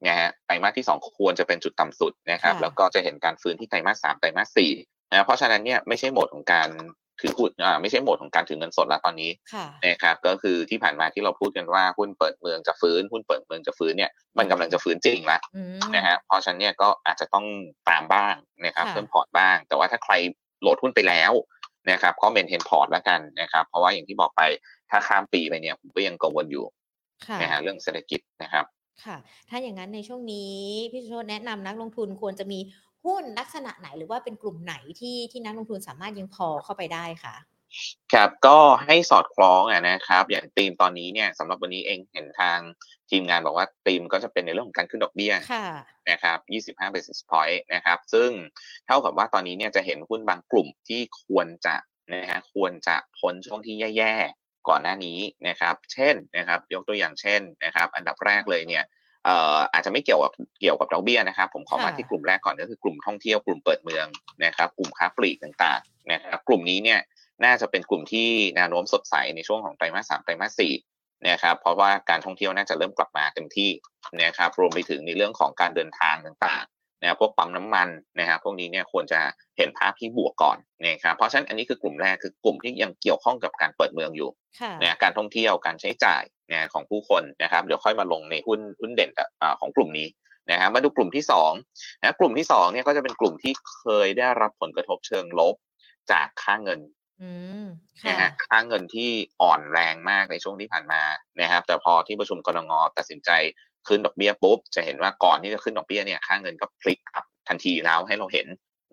[0.08, 4.72] นะฮะไตรมาสที่ 2 ควรจะเป็นจุดต่ำสุดนะครับ แล้วก็จะเห็นการฟื้นที่ไตรมาสสามไตรมาสสี่
[5.12, 6.70] นะเพราะฉะนั้นเนี่ยไม่ใช่โหมดของการ
[7.22, 9.32] ถือหุ้นอ่าไม่ใช่โหมดของการถือเงินสดแล้วตอนนี้
[9.86, 15.42] นะครับก็คือที่ผ่านมาที่เราพูดกันว่าหุ้นเปิดเมืองจะฟื้นหุ้นเปิดเมืองจะฟื้นเนี่ยมันกำลังจะฟื้นจริงแล้ว
[15.96, 17.46] นะฮะเพราะฉะนั้นเนี่ยก็อาจจะต้อง
[17.90, 20.14] ตามบ้างนะครับเพิ่มพอร์ตบ้าง แต่ว่าถ้าใคร
[20.62, 21.32] โหลดหุ้นไปแล้ว
[21.92, 24.42] นะครับก็ maintain พอร์ตแล้วกันนะครับ เพราะว่าอย่างที่บอกไป
[24.92, 26.66] ถ้าข้ามปีไปเนี่ยผมก็ยังกังวลอยู่
[27.42, 28.66] นะฮะเรื่องเศรษฐกิจนะครับ
[29.06, 29.18] ค่ะ
[29.50, 30.56] ถ้าอย่างนั้นในช่วงนี้
[30.92, 32.60] พี่สุโชตแนะนำนักลงทุนควรจะมี
[33.06, 37.36] หุ้นลักษณะไหนหรือว่าเป็นกลุ่มไหนที่ที่นักลงทุนสามารถยังพอเข้าไปได้ค่ะ
[38.14, 42.60] ครับก็ให้สอดคล้องอะนะครับ อย่างธีมตอนนี้เนี่ยสำหรับวันนี้เองเห็นทาง
[43.10, 45.34] ทีมงานบอกว่าธีมก็จะเป็นในเรื่องของการขึ้นดอกเบี้ย
[46.10, 46.38] นะครับ
[46.78, 48.30] 25 basis point นะครับ ซึ่ง
[48.88, 51.76] เท่ากับว่าตอนนี้เนี่ยจะเห็นหุ้นบางกลุ่มที่ควรจะ
[52.14, 54.16] นะฮะควรจะพ้นช่วงที่แย่
[54.70, 58.84] ก่อนหน้านี้นะครับ เช่นนะครับ ยกตัวอย่างเช่นนะครับ อันดับแรกเลยเนี่ย
[59.26, 64.06] เอ่ออาจจะไม่เกี่ยวกับเกี่ยวกับดอกเบี้ยนะครับ ผมขอมาที่กลุ่มแรกก่อนก็คือกลุ่มท่องเที่ยวกลุ่มเปิดเมือง
[64.46, 67.00] นะครับ กลุ่มค้าปลีกต่างๆนะครับ กลุ่มนี้เนี่ย
[67.46, 70.74] น่าจะเป็นกลุ่มที่แนวโน้มสดใสในช่วงของไตรมาสสามไตรมาสสี่
[71.30, 73.72] นะครับ เพราะว่าการท่องเที่ยวน่าจะเริ่มกลับมาเต็มที่
[74.24, 76.66] นะครับ รวมไปถึงในเรื่องของการเดินทางต่าง
[77.02, 79.20] นะพวกปั๊มน้ำมันนะครับพวกนี้เนี่ยควรจะ
[79.58, 84.30] เห็นภาพที่บวกก่อนนะครับเพราะฉะนั้นอันนี้คือกลุ่มแรกคือกลุ่มที่ยังเกี่ยวข้องกับการเปิดเมืองอยู่
[84.82, 89.12] นะการท่องเที่ยวการใช้จ่ายนะของผู้คนนะครับเดี๋ยวค่อยมาลงในหุ้นหุ้นเด่น
[89.60, 90.08] ของกลุ่มนี้
[90.52, 91.24] นะครับมาดูกลุ่มที่
[91.60, 95.56] 2นะกลุ่มที่2เนี่ยก็จะเป็นกลุ่มที่เคยได้รับผลกระทบเชิงลบ
[96.12, 96.82] จากค่าเงิน
[98.08, 99.10] นะฮะค่าเงินที่
[99.42, 101.04] อ่อนแรงมากในช่วงที่ผ่านมา
[101.42, 103.30] นะครับ แต่พอที่ประชุมกรงงตัดสินใจ
[103.88, 108.48] ขึ้นดอกเบี้ยปุ๊บจะเห็นว่าก่อนที่จะขึ้นดอกเบี้ยเนี่ยค่าเงินก็พลิกอัพทันทีแล้วให้เราเห็น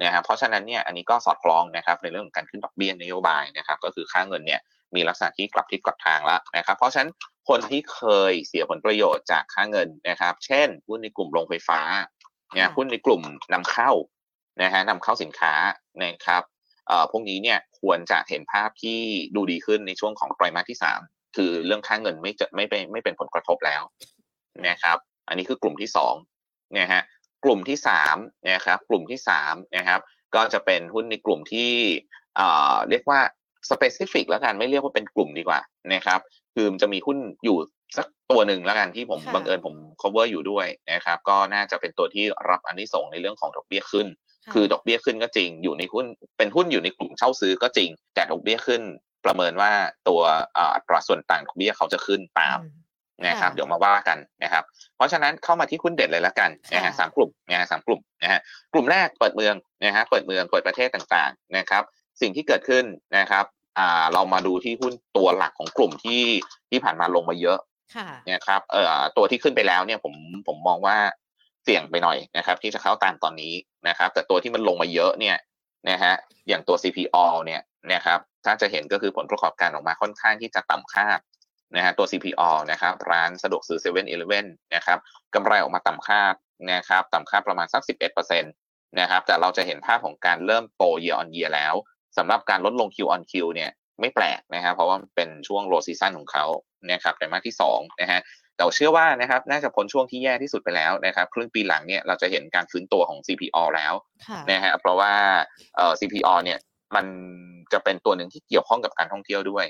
[0.05, 4.61] นะครับเพราะฉะนั้นเนี่ยอันนี้ก็สอดคล้องนะครับในเรื่องของการขึ้นดอกเบี้ยนโยบายนะครับก็คือค่าเงินเนี่ย
[4.95, 7.11] มีลักษณะที่กลับทิศกลับทางแล้วนะครับ เพราะฉะนั้น
[7.49, 11.81] คนที่เคยเสียผลประโยชน์จากค่าเงินนะครับ เช่นหุ้นในกลุ่มโรงไฟฟ้า
[12.55, 13.23] เนี่ยหุ้นในกลุ่ม
[13.53, 13.91] นำเข้า
[14.63, 15.55] นะฮะนำเข้าสินค้า
[16.05, 16.43] นะครับ
[16.89, 19.01] เอ่อพวกนี้เนี่ยควรจะเห็นภาพที่
[19.35, 23.83] ดูดีขึ้นในช่วงของไตรมาสที่ 3 คือเรื่องค่าเงินไม่จะไม่เป็นไม่เป็นผลกระทบแล้ว
[24.69, 24.97] นะครับ
[25.29, 26.15] อันนี้คือกลุ่มที่สอง
[26.79, 27.03] นะฮะ
[27.45, 28.17] กลุ่มที่สาม
[28.51, 30.01] นะครับกลุ่มที่สามนะครับ
[30.35, 31.71] ก็จะเป็นหุ้นในกลุ่มที่
[32.37, 33.21] เอ่อเรียกว่า
[33.71, 35.61] สเปซิฟิกแล้วกันไม่เรียกว่าเป็นกลุ่มดีกว่า
[35.95, 36.21] นะครับ
[36.55, 37.59] คือมันจะมีหุ้นอยู่
[37.97, 44.07] สักตัวหนึ่งแล้วกันที่ผมบังเอิญผม cover อยู่ด้วยนะครับก็น่าจะเป็นตัวที่รับอันที่ส่งในเรื่องของดอกเบี้ยขึ้น
[44.53, 46.07] คือดอกเบี้ยขึ้นก็จริง อยู่ในหุ้น
[46.39, 48.83] เป็นหุ้นอยู่ในกลุ่มเช่าซื้อก็จริง แต่ดอกเบี้ยขึ้น
[49.25, 49.73] ประเมินว่า
[50.09, 50.21] ตัว
[50.75, 52.59] อัตราส่วนต่างดอกเบี้ยเขาจะขึ้นตาม
[53.27, 54.65] นะครับเดี๋ยวมาว่ากันนะครับ
[54.97, 58.41] เพราะฉะนั้นเข้ามาที่หุ้นเด็ดเลยละกันนะฮะสามกลุ่มนะฮะสามกลุ่มนะฮะ
[58.73, 59.55] กลุ่มแรกเปิดเมือง
[59.85, 61.83] นะฮะเปิดเมืองเปิดประเทศต่างๆนะครับ
[62.21, 62.85] สิ่งที่เกิดขึ้น
[63.19, 63.45] นะครับ
[63.79, 66.23] อ่าเรามาดูที่หุ้นตัวหลักของกลุ่มที่
[66.71, 67.59] ที่ผ่านมาลงมาเยอะ
[68.33, 70.15] นะครับเอ่อตัวที่ขึ้นไปแล้วเนี่ยผม
[70.47, 70.97] ผมมองว่า
[71.65, 73.55] เสี่ยงไปหน่อยนะครับ ที่จะเข้าตามตอนนี้
[73.89, 75.37] นะครับ แต่ตัวที่มันลงมาเยอะเนี่ย
[75.91, 76.15] นะฮะ
[76.49, 77.61] อย่างตัว CPO เนี่ย
[77.95, 81.19] นะครับถ้าจะเห็นก็คือผลประกอบการออกมาค่อนข้างที่จะต่ำคาด
[81.77, 84.07] นะฮะตัว CPO นะครับร้านสะดวกซื้อ7 e เ e ่ e
[84.43, 84.99] อนะครับ
[85.35, 86.35] กำไรออกมาต่ำคาด
[86.73, 87.83] นะครับต่ำคาดประมาณสัก
[88.21, 91.75] 11%นะครับแต่เราจะเห็นภาพของการเริ่มโต year on year แล้ว
[92.19, 96.47] สำหรับการลดลง Q on Q เนี่ยไม่แปลกนะครับเพราะว่าเป็นช่วง low season ของเขา
[96.93, 98.21] นะครับแต่มาที่2นะฮะ
[98.57, 103.95] แต่เชื่อว่านะครับน่าจะพ้นช่วงที่แย่ที่สุดไปแล้วนะครับครึ่งปีหลังเนี่ยเราจะเห็นการฟื้นตัวของ CPO แล้ว
[104.51, 105.13] นะฮะเพราะว่า
[105.77, 106.59] เอ่อ CPO เนี่ย
[106.97, 107.07] มัน
[107.73, 109.67] จะเป็นตัวหนึ่งที่เกี่ยวข้องกับการท่องเที่ยวด้วย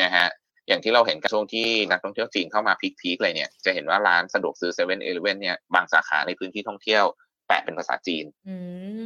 [0.00, 0.26] นะฮะ
[0.68, 7.04] อย่างที่เราเห็นกับช่วงที่นักท่องเที่ยวจีนเข้ามาพีคๆเลยเนี่ยจะเห็นว่าร้านสะดวกซื้อเซเว่นเอเลเว่นเนี่ยบางสาขาในพื้นที่ท่องเที่ยว
[7.48, 8.24] แปะเป็นภาษาจีน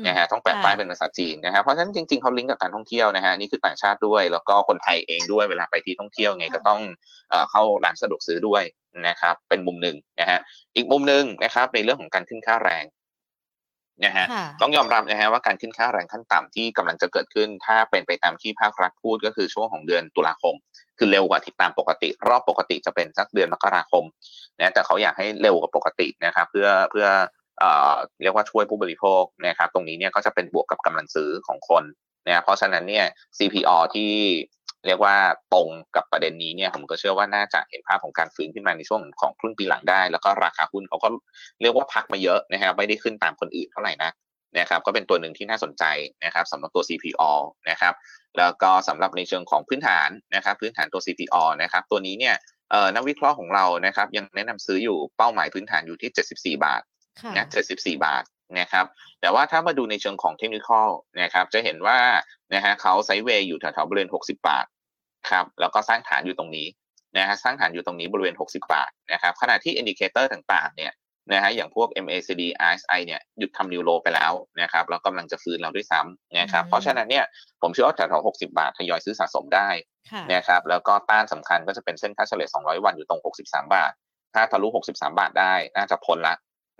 [0.07, 6.81] นะฮะต้องแปะป้ายเป็นภาษาจีนนะฮะเพราะฉะนั้นจริงๆเขาลิงก์กับการท่องเที่ยวนะฮะนี่คือต่างชาติด้วย แล้วก็คนไทยเองด้วยเวลาไปที่ท่องเที่ยวไงก็ต้อง
[7.51, 8.62] เข้าร้านสะดวกซื้อด้วย
[9.09, 10.38] นะครับเป็นมุมหนึ่งนะฮะ
[10.77, 12.85] อีกมุมหนึ่งนะครับในเรื่องของการขึ้นค่าแรง
[14.04, 14.26] นะฮะ
[14.61, 20.54] ต้องยอมรับนะฮะว่าการขึ้นค่าแรงขั้นต่ำที่กำลังจะเกิดขึ้น ถ้าเป็นไปตามที่ภาครัฐพูดก็คือช่วงของเดือนตุลาคม
[20.98, 24.04] คือเร็วกว่าที่ตามปกติ รอบปกติจะเป็นสักเดือนมกราคม
[24.59, 27.06] นะแต่เขาอยากให้เร็วกว่าปกตินะครับเพื่อเพื่อ
[27.59, 31.85] เอ่อเรียกว่าช่วยผู้บริโภคนะครับตรงนี้เนี่ยก็จะเป็นบวกกับกำลังซื้อของคน
[32.26, 33.06] นะเพราะฉะนั้นเนี่ย
[33.38, 34.12] CPO ที่
[34.87, 35.16] เรียกว่า
[35.55, 41.09] ตรงกับประเด็นนี้เนี่ยผมก็เชื่อว่าน่าจะเห็นภาพของการฟื้นขึ้นมาในช่วงของครึ่งปีหลังได้ แล้วก็ราคาหุ้นเขาก็
[41.62, 44.11] เรียกว่าพักมาเยอะนะครับไม่ได้ขึ้นตามคนอื่นเท่าไหร่นะ
[44.59, 45.85] นะครับก็เป็นตัวหนึ่งที่น่าสนใจ
[46.25, 47.33] นะครับสำหรับตัว CPALL
[47.70, 47.94] นะครับ
[48.38, 52.35] แล้วก็สำหรับในเชิงของพื้นฐานนะครับพื้นฐานตัว CPALL นะครับตัวนี้เนี่ย
[52.94, 56.83] นักวิเคราะห์ของเรานะครับยังแนะนำซื้ออยู่เป้าหมายพื้นฐานอยู่ที่ 74 บาท
[57.37, 58.25] นะ74 บาท
[58.61, 58.87] นะครับ
[59.20, 60.68] แต่ว่าถ้ามาดูในเชิงของเทคนิค
[61.22, 61.99] นะครับจะเห็นว่า
[62.55, 64.66] นะฮะเขา sideway อยู่แถวๆบริเวณ60 บาท
[65.30, 66.66] ครับแล้วก็สร้างฐานอยู่ตรงนี้
[67.16, 70.92] นะฮะสร้างฐานอยู่ตรงนี้บริเวณ 60 บาทนะครับขณะที่ indicator ต่างๆเนี่ย
[71.32, 77.24] นะฮะอย่างพวก MACD RSI เนี่ยหยุดทำนิวโลไปแล้วนะครับแล้วกำลังจะฟื้นเราด้วยซ้ำนะครับเพราะฉะนั้นเนี่ย
[77.62, 79.68] ผมเชื่อว่าแถวๆ60 บาททยอยซื้อสะสมได้
[80.34, 83.92] นะครับแล้วก็ต้านสำคัญก็จะเป็นเส้นค่าเฉลี่ย200 วันอยู่ตรง 63 บาท
[84.34, 86.34] ถ้าทะลุ 63 บาทได้น่าจะพ้นละ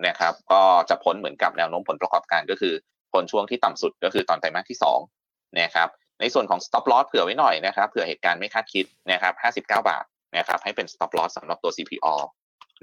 [0.07, 2.73] นะครับก็จะพ้นเหมือนกับแนวโน้มผลประกอบการก็คือ
[3.11, 4.77] พ้นช่วงที่ต่ำสุดก็คือตอนไตรมาสที่
[5.17, 10.03] 2นะครับ ในส่วนของ stop loss เผื่อไว้หน่อยนะครับเผื่อเหตุการณ์ไม่คาดคิดนะครับ59 บาท
[10.37, 12.15] นะครับให้เป็น stop loss สำหรับตัว CPO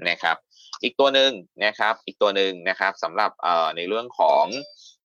[0.09, 0.37] นะครับ
[0.83, 1.31] อีกตัวหนึ่ง
[1.65, 4.45] นะครับอีกตัวหนึ่งนะครับสำหรับเอ่อในเรื่องของ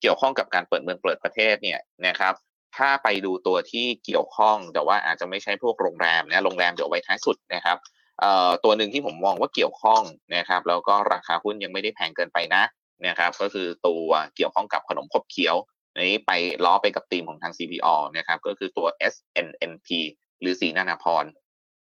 [0.00, 2.34] เกี่ยวข้องกับการเปิดเมืองเปิดประเทศเนี่ยนะครับ
[2.76, 7.76] ถ้าไปดูตัวที่เกี่ยวข้องแต่ว่าอาจจะไม่ใช่พวกโรงแรมนะโรงแรมเดี๋ยวไว้ท้ายสุดนะครับ
[8.20, 10.02] เอ่อตัวหนึ่งที่ผมมองว่าเกี่ยวข้อง
[10.36, 12.62] นะครับแล้วก็ราคาหุ้นยังไม่ได้แพงเกินไปนะ
[13.06, 15.56] นะครับก็คือตัวเกี่ยวข้องกับขนมขบเคี้ยว
[16.08, 16.32] นี้ไป
[16.64, 19.88] ล้อไปกับธีมของทาง CPO นะครับก็คือตัว SNNP
[20.40, 21.24] หรือศรีนานาพร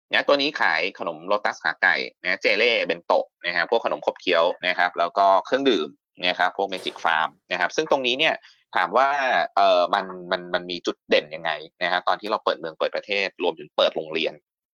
[0.10, 5.88] เนี่ยตัวนี้ขายขนมโลตัสขาไก่นะเจเล่เบนโตะนะครับพวกขนมขบเคี้ยวนะครับแล้วก็เครื่องดื่ม
[6.25, 8.36] นะครับพวกเมจิกฟาร์มนะครับซึ่งตรงนี้เนี่ย
[8.75, 9.10] ถามว่า
[9.55, 11.51] เออมันมันมันมีจุดเด่นยังไง
[11.84, 14.34] นะครับตอนที่เราเปิดเมืองเปิดประเทศรวมถึงเปิดโรงเรียน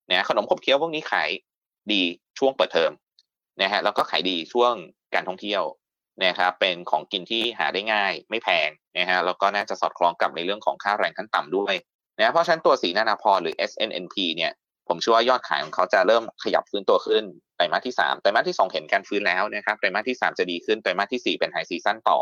[0.09, 1.29] นะขนมขบเคี้ยวพวกนี้ขาย
[1.91, 2.01] ดี
[2.39, 2.91] ช่วงเปิดเทอม
[3.61, 4.73] นะฮะแล้วก็ขายดีช่วง
[5.15, 5.63] การท่องเที่ยว
[6.23, 11.73] นะครับเป็นของกินที่หาได้ง่ายไม่แพงนะฮะแล้วก็น่าจะสอดคล้องกับในเรื่องของค่าแรงขั้นต่ำด้วย
[12.19, 14.51] นะเพราะฉะนั้นตัวศรีนานาพรหรือ SNNP เนี่ย
[14.87, 17.23] ผมเชื่อว่ายอดขายของเขาจะเริ่มขยับฟื้นตัวขึ้น
[17.55, 22.19] ไตรมาสที่3ไตรมาสที่ 2 เห็นการฟื้นแล้วนะครับไตรมาสที่ 3 จะดีขึ้นไตรมาสที่ 4 เป็น high season ต่อ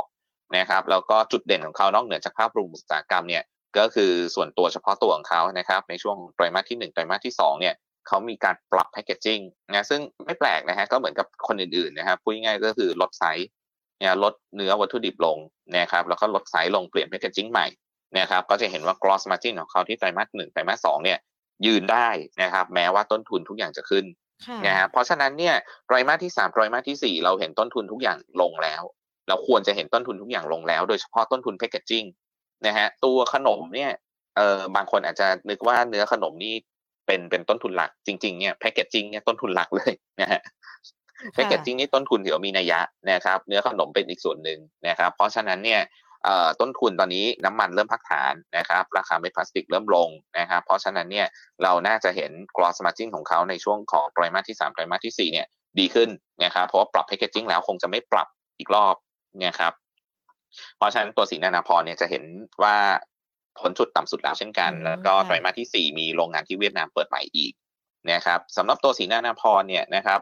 [0.58, 3.44] นะครับแล้วก็จุดเด่นของเขานอกเหนือจากภาพรวมอุตสาหกรรมเนี่ย
[3.78, 7.76] ก็คือส่วนตัวเฉพาะตัวของเขานะครับในช่วงไตรมาสที่ 1 ไตรมาสที่ 2 เนี่ย
[8.08, 13.48] เขามีการปรับ packaging นะซึ่งไม่แปลกนะฮะก็เหมือนกับคนอื่นๆนะครับพูดง่ายๆก็คือลดไซส์
[14.24, 15.38] ลดเนื้อวัตถุดิบลง
[15.78, 17.68] นะครับแล้วก็ลดไซส์ลงเปลี่ยน packaging ใหม่
[18.20, 21.20] นะครับก็จะเห็นว่า gross margin ของเขาที่ไตรมาสหนึ่งไตรมาสสองเนี่ย
[21.66, 22.10] ยืนได้
[22.42, 24.06] นะครับแม้ว่าต้นทุนทุกอย่างจะขึ้น
[24.66, 25.56] นะฮะเพราะฉะนั้นเนี่ย
[25.88, 28.84] ไตรมาสที่สามไตรมาสที่สี่เราเห็นต้นทุนทุกอย่างลงแล้ว
[29.28, 32.06] เราควรจะเห็นต้นทุนทุกอย่างลงแล้ว โดยเฉพาะต้นทุน packaging
[32.68, 33.92] นะฮะตัวขนมเนี่ย
[34.38, 36.56] เอ่อบางคนอาจจะนึกว่าเนื้อขนมนี่
[37.08, 40.42] เป็นเป็นต้นทุนหลักจริงๆเนี่ย packaging เนี่ยต้นทุนหลักเลยนะฮะ
[41.34, 42.80] แพคเกจจิ้งนี่ต้นทุนถือว่ามีนัยยะ
[43.12, 45.82] นะครับ เนื้อขนมเป็นอีกส่วนหนึ่งนะครับ เพราะฉะนั้นเนี่ย
[46.60, 50.10] ต้นทุนตอนนี้น้ำมันเริ่มพักฐานนะครับ ราคาเม็ดพลาสติกเริ่มลง
[50.40, 51.28] นะครับ เพราะฉะนั้นเนี่ย
[51.64, 55.48] เราน่าจะเห็น gross margin ของเขาในช่วงของไตรมาสที่3ไตรมาสที่4เนี่ย
[55.80, 56.10] ดีขึ้น
[56.44, 58.28] นะครับ เพราะว่าปรับแพคเกจจิ้งแล้วคงจะไม่ปรับ
[58.60, 58.96] อีกรอบ
[59.46, 59.74] นะครับ
[60.78, 62.24] เพราะฉะนั้นตัวสีนานาพรเนี่ยจะเห็น
[62.64, 62.76] ว่า
[63.60, 67.54] พ้นจุดต่ำสุดแล้วเช่นกัน แล้วก็ไตรมาสที่ 4 มีโรงงานที่เวียดนามเปิดใหม่อีก
[68.12, 70.20] นะครับสำหรับตัวสีนานาพรเนี่ยนะครับ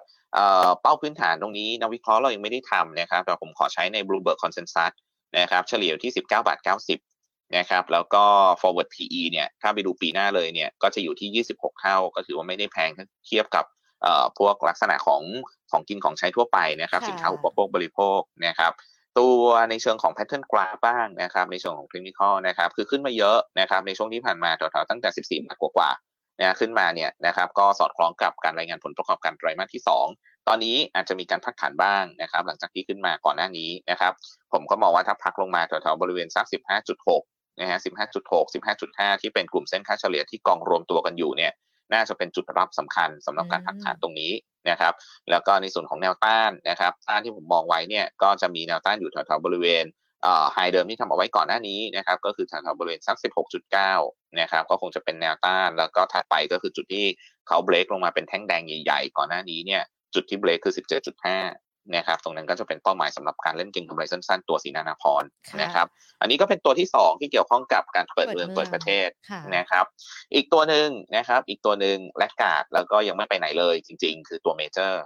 [0.81, 4.91] เป้าพื้นฐานตรงนี้นักวิเคราะห์เรายังไม่ได้ทำนะครับแต่ผมขอใช้ใน Bloomberg Consensus
[5.39, 6.59] นะครับเฉลี่ยที่ 19บาท
[7.07, 8.23] 90นะครับแล้วก็
[8.61, 12.89] forward PE เนี่ยถ้าไปดูปีหน้าเลยเนี่ยก็จะอยู่ที่ 26 เท่า ก็ถือว่าไม่ได้แพง
[13.27, 13.65] เทียบกับ
[14.01, 15.21] เอ่อพวกลักษณะของ
[15.71, 18.71] ของกินของใช้ทั่วไปนะครับสินค้าอุปโภคบริโภคนะครับ
[19.19, 29.83] ตัวในเชิงของ pattern graph บ้างนะครับในเชิงของ technical นะครับคือขึ้นมาเยอะนะครับในช่วงที่ผ่านมาแถวๆตั้งแต่ 14บาทกว่าๆ นะขึ้นมาเนี่ยนะครับก็สอดคล้องกับการรายงานผลประกอบการไตรมาสที่
[30.15, 34.13] 2 ตอนนี้อาจจะมีการพักฐานบ้างนะครับ หลังจากที่ขึ้นมาก่อนหน้านี้นะครับ
[34.53, 36.47] ผมก็มองว่าถ้าพักลงมาแถวๆบริเวณสัก
[37.03, 37.79] 15.6นะฮะ
[38.21, 41.51] 15.6 15.5 ที่เป็นกลุ่มเส้นค่าเฉลี่ยที่กองรวมตัวกันอยู่เนี่ย
[41.93, 44.31] น่าจะเป็นจุดรับสำคัญสำหรับการพักฐานตรงนี้
[44.69, 44.93] นะครับ
[45.29, 49.83] แล้วก็ในส่วนของแนวต้านนะครับต้านที่ผมมองไว้เนี่ยก็จะมีแนวต้านอยู่แถวๆบริเวณ
[50.53, 53.17] ไฮเดิมที่ทำเอาไว้ก่อนหน้านี้นะครับก็คือแถวๆบริเวณสัก
[53.77, 57.05] 16.9 นะครับก็คงจะเป็นแนวต้าน แล้วก็ถัดไปก็คือจุดที่
[57.47, 60.73] เขาเบรกลงมาเป็นแท่งแดงใหญ่ๆ ก่อนหน้านี้เนี่ยจุดที่เบรกคือ
[61.37, 65.23] 17.5 นะครับตรงนั้นก็จะเป็นเป้าหมายสำหรับการเล่นเก็งกำไรสั้น ๆ ตัวสีนานาพร
[65.61, 65.87] นะครับ
[66.21, 69.09] อันนี้ก็เป็นตัวที่ 2 ที่เกี่ยวข้องกับการเปิดเมืองเปิดประเทศ
[69.55, 69.85] นะครับ
[70.35, 75.01] อีกตัวหนึ่งนะครับ อีกตัวหนึ่งแลกกาดแล้วก็ยังไม่ไปไหนเลยจริง ๆ คือตัวเมเจอร์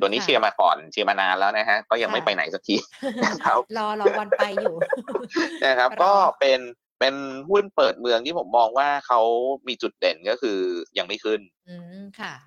[0.00, 2.76] ตัวนี้เชียร์มาก่อนเชียร์มานานแล้วนะฮะก็ยังไม่ไปไหนสักที
[3.24, 4.74] นะครับรอรอวันไปอยู่
[5.66, 6.60] นะครับก็เป็น
[7.00, 7.14] เป็น
[7.50, 9.20] หุ้นเปิดเมืองที่ผมมองว่าเขา
[9.68, 10.58] มีจุดเด่นก็คือ
[10.98, 11.40] ยังไม่ขึ้น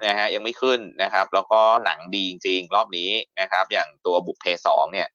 [0.06, 5.08] นะฮะยังไม่ขึ้นนะครับ แล้วก็หนังดีจริงรอบนี้นะครับ อย่างตัวบุกเพสองเนี่ย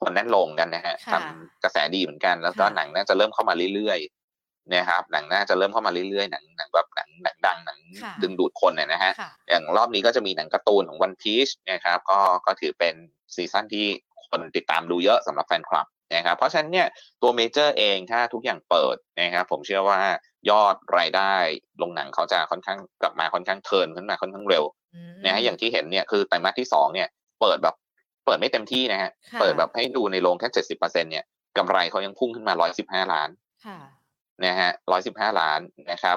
[0.00, 7.78] คนแน่นลงกันนะฮะทำกระแสดีเหมือนกัน แล้วก็หนังน่าจะเริ่มเข้ามาเรื่อยๆนะครับ หนังน่าจะเริ่มเข้ามาเรื่อยๆหนังหนังแบบหนังหนังดังหนัง
[8.22, 9.12] ดึงดูดคนเนี่ยนะฮะ
[9.50, 12.94] อย่างรอบนี้ก็จะมีหนังการ์ตูนของวันพีชนะครับ ก็ก็ถือเป็น
[13.34, 13.86] season ที่
[14.28, 16.86] คนติดตามดูเยอะสำหรับแฟนคลับ นะครับเพราะฉะนั้นเนี่ย
[17.22, 20.00] ตัวเมเจอร์เองถ้าทุกอย่างเปิดนะครับผมเชื่อว่า
[20.50, 21.34] ยอดรายได้
[21.82, 24.64] โรงหนังเขาจะค่อนข้างกลับมาค่อนข้าง turn ขึ้นมาค่อนข้างเร็ว
[25.24, 27.08] นะฮะอย่างที่เห็นเนี่ยคือไตรมาสที่สองเนี่ย
[27.40, 27.74] เปิดแบบ
[28.24, 31.24] เปิดไม่เต็มที่นะฮะเปิดแบบให้ดูในโรงแค่เจ็ดสิบเปอร์เซ็นเนี่ย
[31.58, 33.28] กำไรเขายังพุ่งขึ้นมาร้อยสิบห้าล้าน
[34.44, 35.60] นะฮะร้อยสิบห้าล้าน
[35.92, 36.16] นะครับ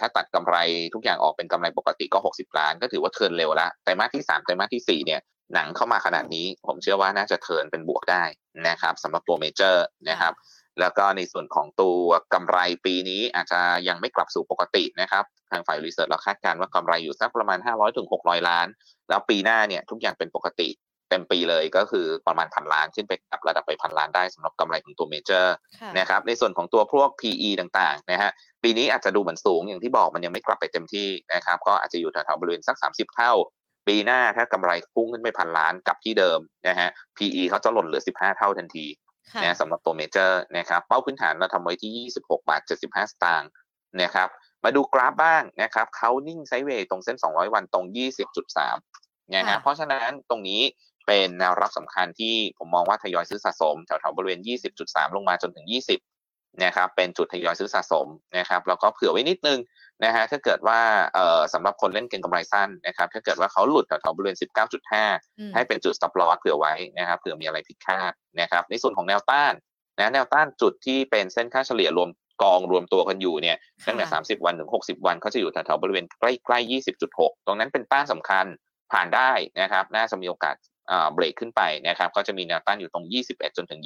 [0.00, 0.56] ถ้าตัดกำไร
[0.94, 5.20] ทุกอย่างออกเป็นกำไรปกติก็หกสิบล้าน ก็ถือว่า turn เร็วละไตรมาสที่สามไตรมาสที่สี่เนี่ย
[5.54, 8.24] หนังเข้ามาขนาดนี้ ผมเชื่อว่าน่าจะ turn เป็นบวกได้
[8.68, 10.32] นะครับสำหรับตัวเมเจอร์นะครับ
[10.80, 18.66] แล้วก็ในส่วนของตัวกำไรปีนี้อาจจะยังไม่กลับสู่ปกตินะครับทางฝ่าย research เราคาดการณ์ว่ากำไรอยู่สักประมาณ 500ถึง600 ล้าน
[19.08, 20.68] แล้วปีหน้าเนี่ยทุกอย่างเป็นปกติ
[21.10, 25.54] เต็มปีเลยก็คือประมาณพันล้านขึ้นไปกับระดับไปพันล้านได้สำหรับกำไรของตัวเมเจอร์
[25.98, 28.30] นะครับในส่วนของตัวพวก PE ต่างๆนะฮะ
[28.62, 33.32] ปีนี้อาจจะดูเหมือนสูงอย่างที่บอกมันยังไม่กลับไปเต็มที่นะครับก็อาจจะอยู่แถวๆบริเวณสัก 30 เท่า
[33.88, 38.86] ปีหน้าถ้ากำไรพุ่งขึ้นไปพันล้านกับที่เดิมนะฮะ PE เขาจะหล่นเหลือ 15 เท่าทันที
[39.42, 43.50] นะสำหรับตัวเมเจอร์นะครับเป้าพื้นฐานเราทำไว้ที่ 26 บาท 75 สตางค์
[44.02, 44.28] นะครับ
[44.64, 47.84] มาดูกราฟบ้างนะครับเขานิ่งไซด์เวย์ตรงเส้น 200 วันตรง
[48.60, 50.62] 20.3นะฮะเพราะฉะนั้นตรงนี้
[51.06, 54.40] เป็นแนวรับสำคัญที่ผมมองว่าทยอยซื้อสะสมแถวๆบริเวณ
[54.78, 56.11] 20.3 ลงมาจนถึง 20
[56.64, 58.06] นะครับเป็นจุดทยอยซื้อสะสม
[58.38, 59.58] นะครับแล้วก็เผื่อไว้นิดนึง
[60.04, 60.80] นะฮะถ้าเกิดว่า
[61.14, 64.36] เอ่อสำหรับคนเล่นเก็งกำไรสั้นนะครับถ้าเกิดว่าเขาหลุดแถวๆบริเวณ
[64.94, 69.52] 19.5 ให้เป็นจุด stop loss เผื่อไว้นะครับเผื่อมีอะไรผิดคาดนะครับในส่วนของแนวต้าน
[69.98, 72.08] นะแนวต้านจุดที่เป็นเส้นค่าเฉลี่ยรวม
[72.42, 76.72] กองรวมตัวกันอยู่เนี่ยตั้งแต่ 30 วันถึง 60 วันเขาจะอยู่แถวๆบริเวณใกล้ๆ
[77.06, 78.46] 20.6 ตรงนั้นเป็นต้านสำคัญ
[78.92, 80.54] ผ่านได้นะครับน่าจะมีโอกาส
[81.14, 83.80] เบรกขึ้นไปนะครับก็จะมีแนวต้านอยู่ตรง 21 จนถึง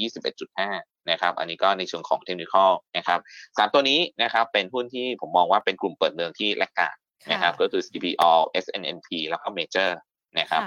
[0.52, 2.54] 21.5 นะครับอันนี้ก็ในช่วงของเทคนิค
[2.96, 3.20] นะครับ
[3.58, 6.96] สามตัวนี้นะครับเป็นหุ้นที่ผมมองว่าเป็นกลุ่มเปิดเมืองที่แลกกาด
[7.32, 8.32] นะครับก็คือ CPO
[8.64, 9.90] SNNP แล้วก็ Major
[10.38, 10.62] นะครับ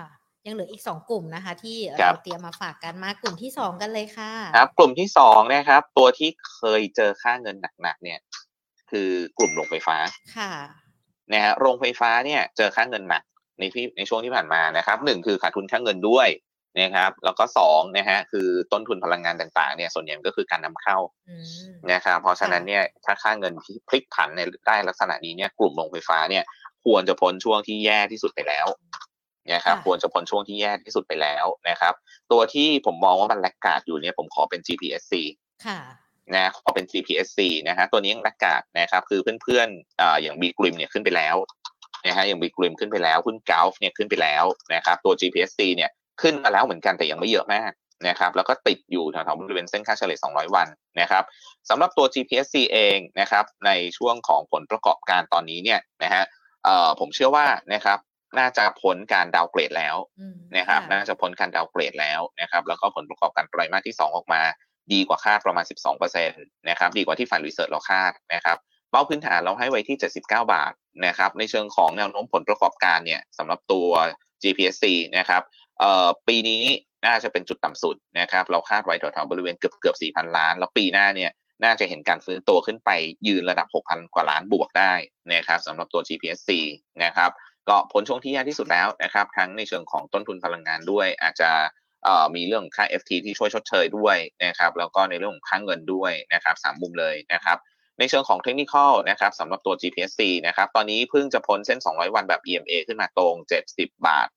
[0.45, 8.19] ยังเหลืออีก 2 กลุ่มนะคะ ที่เราเตรียมมาฝากกันมากลุ่มที่ 2 กันเลยค่ะครับกลุ่มที่2นะครับตัวที่เคยเจอค่าเงินหนักๆเนี่ย
[8.91, 9.97] คือกลุ่มโรงไฟฟ้า
[10.37, 10.51] ค่ะ
[11.33, 13.23] นะฮะโรงไฟฟ้าเนี่ยเจอค่าเงินหนัก
[13.60, 16.30] ในที่ในช่วงที่ผ่านมานะครับหนึ่งคือขาดทุนค่าเงินด้วย
[16.82, 20.98] นะครับแล้วก็สองนะฮะคือต้นทุนพลังงานต่างๆเนี่ยส่วนใหญ่ก็คือการนำเข้า
[21.91, 26.43] นะครับเพราะฉะนั้นเนี่ยถ้าค่าเงินที่พลิกผันในได้ลักษณะนี้เนี่ยกลุ่มโรงไฟฟ้าเนี่ย
[26.86, 28.67] ควรจะพ้นช่วงที่แย่ที่สุดไปแล้ว
[29.54, 31.93] นะครับควรจะพ้นช่วงที่แย่ที่สุดไปแล้วนะครับ
[32.32, 35.13] ตัวที่ผมมองว่ามันแลกกาดอยู่เนี่ยผมขอเป็น GPSC
[35.65, 35.80] ค่ะ
[36.36, 41.36] นะขอเป็น GPSC นะฮะตัวนี้ยังแลกกาดนะครับคือเพื่อนๆอ่าอย่างบีกริมเนี่ยขึ้นไปแล้ว
[42.05, 45.89] นะฮะอย่างบีกริมขึ้นไปแล้วหุ้นกาฟเนี่ยขึ้นไปแล้วนะครับตัว GPSC เนี่ย
[46.21, 47.71] ขึ้นมาแล้วเหมือนกันแต่ยังไม่เยอะมาก
[48.07, 50.67] นะครับแล้วก็ติดอยู่แถวๆบริเวณเส้นค่าเฉลี่ย 200 วัน
[51.01, 51.23] นะครับ
[51.69, 56.23] สำหรับตัว GPSC เองนะครับในช่วงของผลประกอบการตอนนี้เนี่ยนะฮะ
[56.63, 57.99] เอ่อผมเชื่อว่านะครับ
[58.39, 59.95] น่าจะพ้นการดาวเกรดแล้ว
[60.57, 64.41] นะครับน่าจะพ้นการดาวเกรดแล้วนะครับแล้วก็ผลประกอบการไตรมาสที่ 2 ออกมา
[64.93, 65.65] ดีกว่าคาดประมาณ
[66.12, 68.57] 12%นะครับดีกว่าที่ฝ่ายรีเสิร์ชเราคาดนะครับ
[68.91, 70.73] เป้าพื้นฐานเราให้ไว้ที่ 79 บาท
[71.06, 73.88] นะครับในเชิงของแนวโน้มผลประกอบการเนี่ยสำหรับตัว
[74.43, 74.84] GPC
[75.17, 75.41] นะครับ
[75.80, 76.63] เอ่อปีนี้
[77.06, 81.32] น่าจะเป็นจุดต่ำสุดนะครับเราคาดไว้แถวๆบริเวณเกือบเกือบ4,000 ล้าน แล้วปีหน้าเนี่ย
[81.63, 82.89] น่าจะเห็นการฟื้นตัวขึ้นไป
[83.28, 84.93] ยืนระดับ 6,000 กว่าล้านบวกได้
[85.34, 86.49] นะครับสำหรับตัว GPC
[87.04, 87.32] นะครับ
[87.69, 91.52] ก็ผลช่วงที่แย่ที่สุดแล้วนะครับทั้งในเชิงของต้นทุนพลังงานด้วย อาจจะ
[92.36, 97.58] มีเรื่องค่า FT ที่ช่วยชดเชยด้วยนะครับแล้วก็ในเรื่องของค่าเงินด้วยนะครับสามมุมเลยนะครับ
[97.99, 98.73] ในเชิงของเทคนิค
[99.09, 103.35] นะครับสำหรับตัว GPSC นะครับ ตอนนี้เพิ่งจะพ้นเส้น 200 วันแบบ EMA ขึ้นมาตรง
[103.69, 104.27] 70 บาท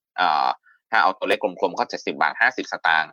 [0.90, 3.10] ถ้าเอาตัวเลขกลมๆก็70 บาท 50 สตางค์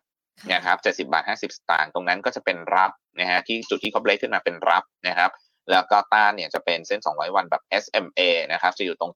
[0.53, 5.31] นะครับ70 บาท 50 สตางค์ตรงนั้นก็จะเป็นรับนะฮะที่จุดที่เขาเบรกขึ้นมาเป็นรับนะครับ
[5.71, 9.11] แล้วก็ต้านเนี่ยจะเป็นเส้น 200 วันแบบ SMA นะครับจะอยู่ตรง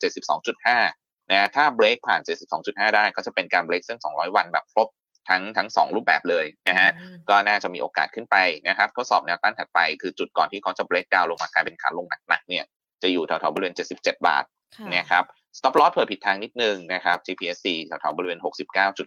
[0.61, 2.21] 72.5นะถ้าเบรกผ่าน
[2.57, 4.87] 72.5 ได้ก็จะเป็นการเบรกเส้น 200 วันแบบครบ
[5.29, 8.35] ทั้งทั้งสองรูปแบบเลยนะฮะอืมก็น่าจะมีโอกาสขึ้นไป
[8.67, 12.65] นะครับทดสอบแนวต้านถัดไปคือจุดก่อนที่เขาจะ break down ลงมากลายเป็นขาลงหนักๆเนี่ย
[13.03, 14.43] จะอยู่แถวๆบริเวณ 77 บาท
[14.77, 15.23] ค่ะนะครับ
[15.57, 18.39] stop loss เผื่อผิดทางนิดนึงนะครับ GPSC แถวๆบริเวณ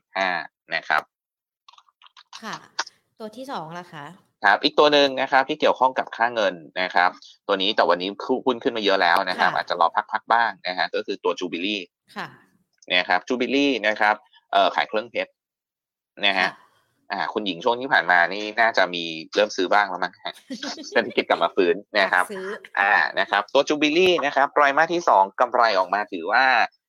[0.03, 1.03] 69.5 นะครับ
[2.43, 2.57] ค่ะ
[3.19, 4.07] ตัวที่สองล่ะคะ
[4.45, 7.11] ครับอีกตัวหนึ่งนะครับที่เกี่ยวข้องกับค่าเงินนะครับ
[7.47, 8.11] ตัวนี้แต่วันนี้
[8.47, 11.81] หุ้นขึ้นมาเยอะแล้วนะครับค่ะอาจจะรอพักๆบ้างนะฮะก็คือตัวจูบิลี่
[12.17, 12.29] ค่ะ
[12.95, 14.15] นะครับจูบิลี่นะครับ
[14.53, 15.31] เอ่อขายเครื่องเพชร
[16.25, 16.51] นะฮะค่ะ
[17.13, 20.35] อ่าคุณหญิงช่วงที่ผ่านมานี่น่าจะมีเริ่มซื้อบ้างแล้วมั้งฮะ
[20.91, 22.49] เศรษฐกิจกลับมาฟื้นนะครับซื้อ
[22.81, 26.45] อ่านะครับ ตัวจูบิลี่นะครับไตรมาสที่สองกำไรออกมาถือว่า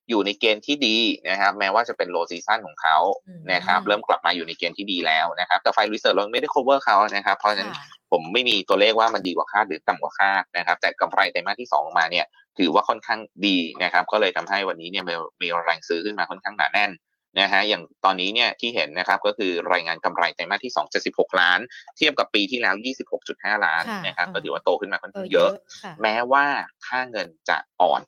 [0.10, 0.98] อยู่ในเกณฑ์ที่ดี
[1.30, 12.26] นะครับ แม้ว่าจะเป็น low season ของเขาอืมนะครับเริ่มกลับมาอยู่ในเกณฑ์ที่ดีแล้วนะครับ แต่ฝ่าย research เราไม่ได้ cover เขานะครับ เพราะฉะนั้นค่ะผมไม่มีตัวเลขว่ามันดีกว่าคาดหรือต่ำกว่าคาดนะครับ แต่กำไรไตรมาสที่สองออกมาเนี่ย
[12.60, 16.92] ถือว่าค่อนข้างดีนะครับ ก็เลยทำให้วันนี้เนี่ยมีมีแรงซื้อขึ้นมาค่อนข้างหนาแน่น
[17.40, 21.60] นะฮะอย่างตอนนี้เนี่ยที่เห็นนะครับก็คือรายงานกำไรไตรมาสที่สอง76 ล้าน
[21.98, 22.76] เทียบกับปีที่แล้ว
[23.20, 25.52] 26.5 ล้านค่ะนะครับอืมก็ถือว่าโตขึ้นมาค่อนเอข้าองเยอะ
[25.84, 26.46] ค่ะแม้ว่า
[26.88, 28.02] ค่าเงินจะอ่อน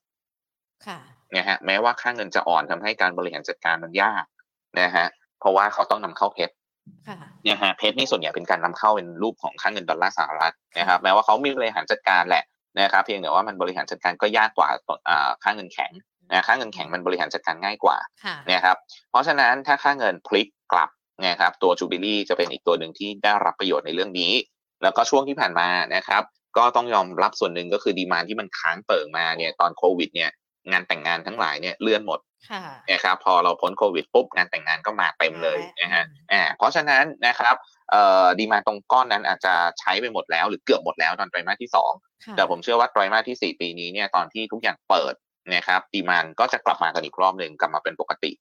[0.87, 0.99] ค่ะ
[1.35, 4.25] นะฮะแม้ว่าค่าเงินจะอ่อนทำให้การบริหารจัดการมันยาก
[4.79, 5.05] นะฮะ
[5.39, 6.53] เพราะว่าเขาต้องนำเข้าเพชร
[7.07, 12.43] ค่ะเนี่ยฮะเพชรนี่ส่วนใหญ่เป็นการนำเข้าเป็นรูปของค่าเงินดอลลาร์สหรัฐนะครับแม้ว่าเขามีบริหารจัดการแหละ
[12.79, 14.69] นะครับเพียงแต่ว่ามันบริหารจัดการก็ยากกว่า
[15.09, 15.91] อ่าค่าเงินแข็ง
[16.31, 18.77] นะค่าเงินแข็งมันบริหารจัดการง่ายกว่าค่ะนะครับ
[19.09, 20.89] เพราะฉะนั้นถ้าค่าเงินพลิกกลับ
[21.27, 24.33] นะครับตัวจูบิลี่จะเป็นอีกตัวหนึ่งที่ได้รับประโยชน์ในเรื่องนี้
[24.83, 26.23] แล้วก็ช่วงที่ผ่านมานะครับ
[26.57, 30.31] ก็ต้องยอมรับส่วนหนึ่งก็คือดีมานที่มันค้างเติ่งมาเนี่ยตอนโควิดเนี่ย
[30.71, 32.19] งานแต่งงานทั้งหลายเนี่ยเลื่อนหมด
[32.51, 37.55] ค่ะนะครับพอเราพ้นโควิดปุ๊บงานแต่งงานก็มาเต็มเลยมาแล้วนะฮะอืมอ่าเพราะฉะนั้นนะครับ
[37.91, 41.91] เอ่อ demand ตรงก้อนนั้นอาจจะใช้ไปหมดแล้วหรือเกือบหมดแล้วตอนไตรมาสที่สอง
[42.25, 45.13] ค่ะแต่ผมเชื่อว่าไตรมาสที่ 4 ปีนี้เนี่ยตอนที่ทุกอย่างเปิด
[45.53, 48.31] นะครับ demand ก็จะกลับมากันอีกรอบหนึ่งกลับมาเป็นปกติ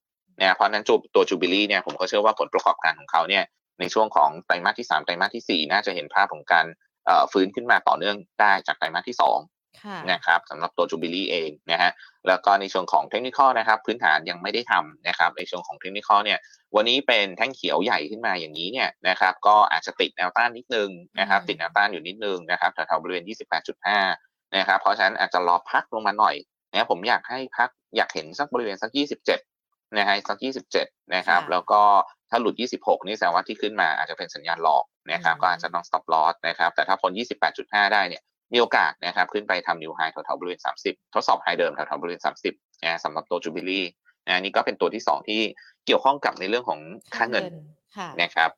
[0.41, 3.45] นะเพราะฉะนั้นจูตัวจูบิลี่เนี่ยผมก็เชื่อว่าผลประกอบการของเขาเนี่ย
[3.81, 6.67] ในช่วงของไตรมาสที่ 3 ไตรมาสทีสี่4 น่าจะเห็นภาพของการ
[7.07, 9.17] เอ่อฟื้นขึ้นมาต่อเนื่องได้จากไตรมาสที่
[9.49, 11.91] 2ค่ะนะครับสำหรับตัวจูบิลี่เองนะฮะ
[12.29, 16.39] แล้วก็ในช่วงของเทคนิคนะครับพื้นฐานยังไม่ได้ทำนะครับในช่วงของเทคนิคเนี่ย
[16.77, 23.25] วันนี้เป็นแท่งเขียวใหญ่ขึ้นมาอย่างนี้เนี่ยนะครับก็อาจจะติดแนวต้านนิดนึงนะครับติดแนวต้านอยู่นิดนึงนะครับแถวๆบริเวณ
[23.89, 26.35] 28.5นะครับเพราะฉะนั้นอาจจะรอพักลงมาหน่อย
[26.73, 28.91] นะผมอยากให้พักอยากเห็นสักบริเวณสัก
[29.45, 30.39] 27นะฮะสัก
[30.77, 31.83] 27 นะครับค่ะแล้วก็
[32.31, 37.13] ถ้าหลุด 26 นี่แสดงว่าที่ขึ้นมาอาจจะเป็นสัญญาณหลอกนะครับอืมก็อาจจะต้อง stop loss นะครับแต่ถ้าพ้น
[37.53, 42.21] 28.5 ได้เนี่ยมีโอกาสนะครับขึ้นไปทำนิวไฮแถวๆบริเวณ 30 ทดสอบไฮเดิมแถวๆบริเวณ
[42.53, 43.87] 30นะสำหรับตัวจูบิลี่
[44.27, 45.41] นะนี่ก็เป็นตัวที่ 2 ที่
[45.87, 46.81] เกี่ยวข้องกับในเรื่องของ
[47.17, 47.45] ค่าเงิน
[47.97, 48.51] ค่ะนะครับ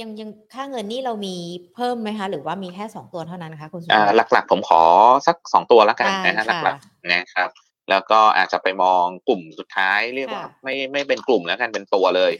[0.00, 1.36] ยังยังค่าเงินนี่เรามี
[1.74, 4.82] เพิ่มไหมคะ หรือว่ามีแค่สองตัวเท่านั้นคะคุณสุอ่าวัสดิ์หลักๆ ผมขอ
[5.26, 7.50] สักสองตัวแล้วกันได้นะฮะค่ะหลักๆนะครับ
[7.90, 12.32] แล้วก็อาจจะไปมองกลุ่มสุดท้ายเรียกว่าค่ะไม่ไม่เป็นกลุ่มแล้วกันเป็นตัวเลย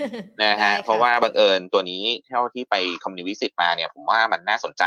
[0.43, 4.85] นะได้ฮะค่เพราะว่าบังเอิญตัวนี้เท่าที่ไปคอมมิวนิสิตมาเนี่ยผมว่ามันน่าสนใจ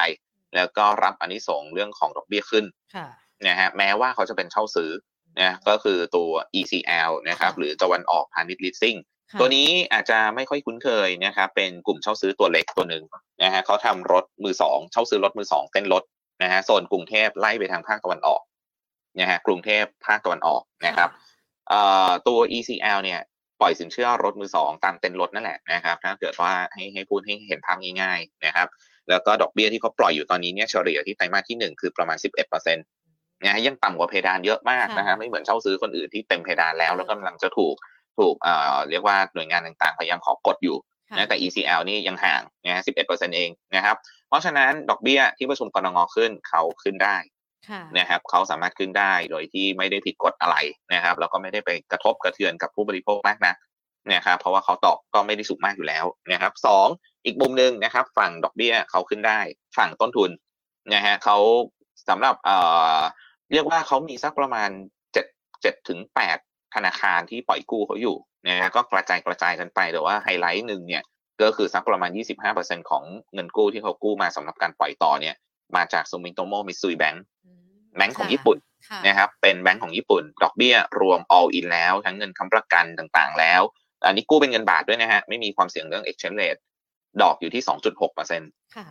[0.56, 3.08] แล้วก็รับอันนี้ส่งส์เรื่องของดอกเบี้ยขึ้นค่ะ
[3.48, 4.92] นะฮะแม้ว่าเขาจะเป็นเช่าซื้อ
[5.42, 13.04] นะก็คือตัว ECL นะครับค่ะหรือตะวันออกพาณิชย์ลิสซิ่งค่ะ ตัวนี้อาจจะไม่ค่อยคุ้นเคยนะครับเป็นกลุ่มเช่าซื้อตัวเล็กตัวหนึ่ง
[13.44, 16.04] นะฮะเขาทำรถมือสองเช่าซื้อรถมือสองเต้นรถ
[16.44, 18.42] นะฮะโซนกรุงเทพไล่ไปทางภาคตะวันออก
[19.20, 21.10] นะฮะกรุงเทพภาคตะวันออกนะครับ
[22.28, 23.20] ตัว ECL เนี่ย
[23.62, 28.68] ปล่อยสินเชื่อรถมือสองตามเต้นรถนั่นแหละนะครับถ้าเกิดว่าให้ให้พูดให้เห็นภาพง่ายๆนะครับ
[29.10, 32.86] แล้วก็ดอกเบี้ยที่เขาปล่อยอยู่ตอนนี้เนี่ยเฉลี่ยที่ไตรมาสที่หนึ่งคือประมาณ 11เปอร์เซ็นต์
[33.44, 37.76] นะฮะยังต่ำกว่าเพดานเยอะมากนะฮะไม่เหมือนเช่าซื้อคนอื่นที่เต็มเพดานแล้วแล้วก็กำลังจะถูก
[38.20, 40.78] ถูกเอ่อเรียกว่าหน่วยงานต่างๆ พยายามขอกดอยู่
[41.10, 43.96] ค่ะนะแต่ ECL นี่ยังห่างนะฮะ11เปอร์เซ็นต์เองนะครับ
[44.28, 47.18] เพราะฉะนั้นดอกเบี้ยที่ประชุมกรงงขึ้นเขาขึ้นได้
[47.70, 50.56] ค่ะนะครับเขาสามารถขึ้นได้โดยที่ไม่ได้ผิดกฎอะไร
[50.94, 53.54] นะครับ แล้วก็ไม่ได้ไปกระทบกระเทือนกับผู้บริโภคมากนะ
[54.14, 56.88] นะครับเพราะว่าเขาตอบก็ไม่ได้สูงมากอยู่แล้วนะครับสอง
[57.26, 59.40] อีกมุมหนึ่งนะครับ ฝั่งดอกเบี้ยเขาขึ้นได้
[59.78, 60.30] ฝั่งต้นทุน
[60.94, 61.38] นะฮะเขา
[62.10, 62.58] สำหรับเอ่
[62.98, 63.00] อ
[63.52, 64.70] เรียกว่าเขามีสักประมาณ
[65.14, 65.26] เจ็ด
[65.62, 66.38] เจ็ดถึงแปด
[66.76, 71.04] ธนาคารที่ปล่อยกู้เขาอยู่นะฮะก็กระจายกระจายกันไปแต่ว่าไฮไลท์หนึ่งเนี่ย
[71.42, 72.10] ก็คือสักประมาณ
[72.50, 73.04] 25%ของ
[73.34, 75.36] เงินกู้ที่เขากู้มาสำหรับการปล่อยต่อเนี่ย
[75.76, 77.62] มาจากซูมิโตโมมิซุยแบงค์อืม
[77.96, 78.58] แบงค์ของญี่ปุ่น
[78.90, 83.62] ค่ะนะครับเป็นแบงค์ของญี่ปุ่น ดอกเบี้ยรวม all in แล้ว ทั้งเงินค้ำประกันต่างๆ แล้ว
[84.06, 86.62] อันนี้กู้เป็นเงินบาทด้วยนะฮะ ไม่มีความเสี่ยงเรื่อง exchange rate
[87.22, 87.64] ดอกอยู่ที่
[88.18, 88.88] 2.6%ค่ะ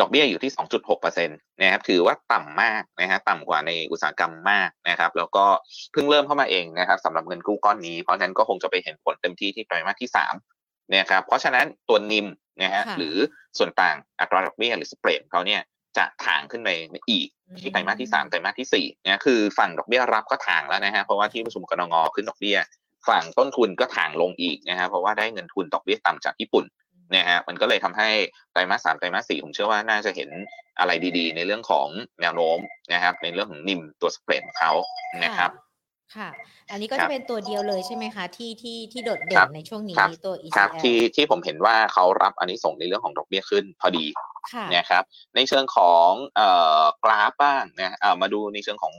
[0.00, 0.52] ดอกเบี้ยอยู่ที่
[0.88, 5.44] 2.6%นะครับถือว่าต่ำมากนะฮะต่ำกว่าในอุตสาหกรรมมากนะครับแล้วก็
[5.92, 10.10] เพิ่งเริ่มเข้ามาเองนะครับสำหรับเงินกู้ก้อนนี้ เพราะฉะนั้นก็คงจะไปเห็นผลเต็มที่ที่ไตรมาสที่
[10.50, 12.26] 3นะครับเพราะฉะนั้นตัวนิม
[12.62, 13.16] นะฮะค่ะหรือ
[13.58, 15.60] ส่วนต่างอัตราดอกเบี้ยหรือสเปรดเขาเนี่ย
[15.98, 16.68] จะถ่างขึ้นไป
[17.10, 17.28] อีก
[17.60, 22.58] ที่ไตรมาสที่สามไตรมาสที่สี่เนี่ยคือฝั่งดอกเบี้ยรับก็ถ่างแล้วนะฮะเพราะว่าที่ประชุมกรงงขึ้นดอกเบี้ย
[23.08, 26.64] ฝั่งต้นทุนก็ถ่างลงอีกนะฮะเพราะว่าได้เงินทุนดอกเบี้ยต่ำจากญี่ปุ่น
[27.14, 28.08] นะฮะมันก็เลยทำให้
[28.52, 30.30] ไตรมาสสามไตรมาสสี่ผมเชื่อว่าน่าจะเห็น
[30.78, 31.88] อะไรดีๆ ในเรื่องของ
[32.20, 32.58] แนวโน้ม
[32.92, 34.72] นะครับ ในเรื่องของนิมตัวสเปรดของเขา
[35.24, 35.50] นะครับ
[36.16, 36.30] ค่ะ
[36.70, 44.06] อันนี้ก็ครัจะบเป็นตัวเดียวเลยใช่ไหมคะที่ที่ที่โดดเด่ครันบในช่วงนี้ครับตัวครับ ECL ที่ที่ผมเห็นว่าเขารับอันนี้ส่งส์ในเรื่องของดอกเบี้ยขึ้นพอดี
[44.52, 45.02] ค่ะนะครับ
[45.36, 46.48] ในเชิงของเอ่
[46.80, 48.94] อกราฟบ้างนะเอ่อมาดูในเชิงของ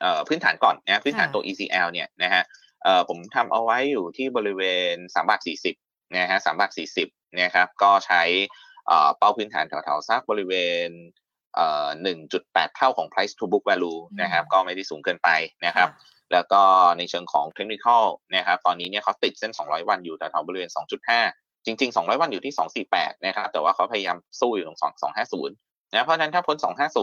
[0.00, 2.42] เอ่อพื้นฐานก่อนนะพื้นฐานตัว ECL เนี่ยนะฮะ
[2.82, 5.40] เอ่อผมทำเอาไว้อยู่ที่บริเวณ3บาท
[5.76, 8.22] 40นะฮะ3บาท40 นะครับก็ใช้
[8.86, 10.52] เอ่อเป้าพื้นฐานแถวๆสักบริเว
[10.86, 10.88] ณ
[11.54, 11.88] เอ่อ
[12.30, 15.28] 1.8เท่าของ price to book value นะครับก็ไม่ได้สูงเกินไป
[15.66, 15.88] นะครับ
[16.32, 16.62] แล้วก็
[16.98, 18.04] ในเชิงของเทคนิคอล
[18.36, 20.70] นะครับตอนนี้เนี่ยเขาติดเส้น 200 วันอยู่แถวๆบริเวณ
[21.16, 22.54] 2.5 จริง ๆ 200 วันอยู่ที่
[22.94, 24.78] 248 นะครับแต่ว่าเขาพยายามสู้อยู่ตรง
[25.38, 25.48] 250
[25.92, 26.56] นะเพราะฉะนั้นถ้าพ้น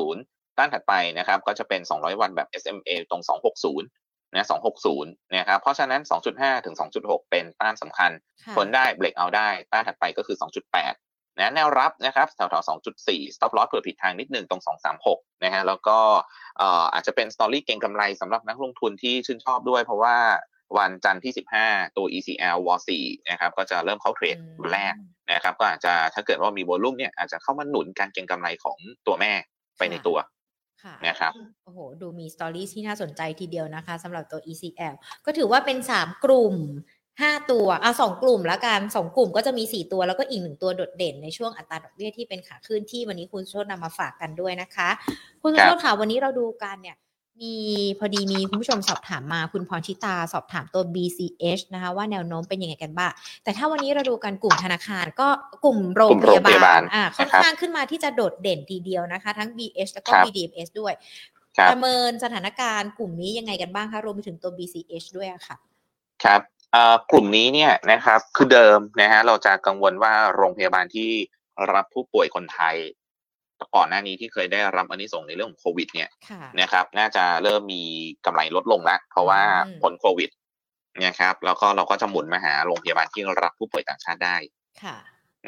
[0.07, 3.21] 250ต้านถัดไปนะครับก็จะเป็น 200 วันแบบ SMA ตรง
[3.65, 4.47] 260 นะ
[4.89, 6.01] 260นะครับเพราะฉะนั้น
[6.33, 8.11] 2.5ถึง2.6เป็นต้านสำคัญ
[8.43, 10.37] ค่ะพ้นได้เบรกเอาได้ ต้านถัดไปก็คือ
[10.83, 12.69] 2.8นะแนวรับนะครับแถวๆ
[13.05, 14.61] 2.4 stop loss เผื่อผิดทางนิดหนึ่งตรง
[15.03, 15.97] 236นะฮะแล้วก็
[16.57, 20.17] เอ่ออาจจะเป็นสตอรี่เก็งกำไรสำหรับนักลงทุนที่ชื่นชอบด้วย เพราะว่า
[20.77, 22.69] วันจันทร์ที่ 15 ตัว ECL w
[23.03, 24.93] 4นะครับก็จะเริ่มเข้าเทรดวันแรก
[25.33, 29.31] นะครับก็อาจจะถ้าเกิดว่ามีโวลุ่มเนี่ยอาจจะเข้ามาหนุนการเก็งกำไรของตัวแม่
[29.77, 30.17] ไปในตัว
[30.83, 36.55] ค่ะนะครับโอ้โห ดูมีสตอรี่ที่น่าสนใจทีเดียวนะคะสำหรับตัว ECL ก็ถือว่าเป็น 3 กลุ่ม
[37.21, 44.89] 5 ตัวอะสองกลุ่มแล้วกันสองกลุ่มก็จะมี 4 ตัวแล้วก็อีกหนึ่งตัวโดดเด่นในช่วงอัตราดอกเบี้ยที่เป็นขาขึ้นที่วันนี้คุณโชตนำมาฝากกันด้วยนะคะ
[45.43, 46.95] คุณครับโชตค่ะวันนี้เราดูกันเนี่ย
[47.41, 47.55] มี
[47.99, 53.11] พอดีมีคุณผู้ชมสอบถามมาคุณพรชิตาสอบถามตัว BCH นะคะว่าแนวโน้มเป็นยังไงกันบ้าง
[53.43, 55.27] แต่ถ้าวันนี้เราดูกันกลุ่มธนาคารก็
[55.63, 60.93] กลุ่มโรงกลุ่มพโรงยาพยาบาบาลลอ่าค่อนนะครับข้างขึ้นมาที่จะโดดเด่นทีเดียวนะคะ ทั้ง BH แล้วก็ครับ BDMs ด้วย
[61.57, 65.55] ครับประเมินสถานการณ์กลุ่มนี้ยังไงกันบ้างคะรวมไปถึงตัว BCH ด้วยอะค่ะ
[66.23, 71.09] ครับเอ่อกลุ่มนี้เนี่ยนะครับคือเดิมนะฮะเราจะกังวลว่าโรงพยาบาลที่
[71.73, 72.75] รับผู้ป่วยคนไทย
[73.75, 77.83] ก่อนหน้านี้ที่เคยได้รับอันนี้ส่งส์ในเรื่องของโควิด เนี่ยค่ะนะครับ น่าจะเริ่มมี
[78.25, 80.29] กำไรลดลงแล้วเพราะว่าอืมผลโควิด
[81.05, 84.37] นะครับ แล้วก็เราก็จะหมุนมาหาโรงพยาบาลที่รับผู้ป่วยต่างชาติได้
[84.83, 84.97] ค่ะ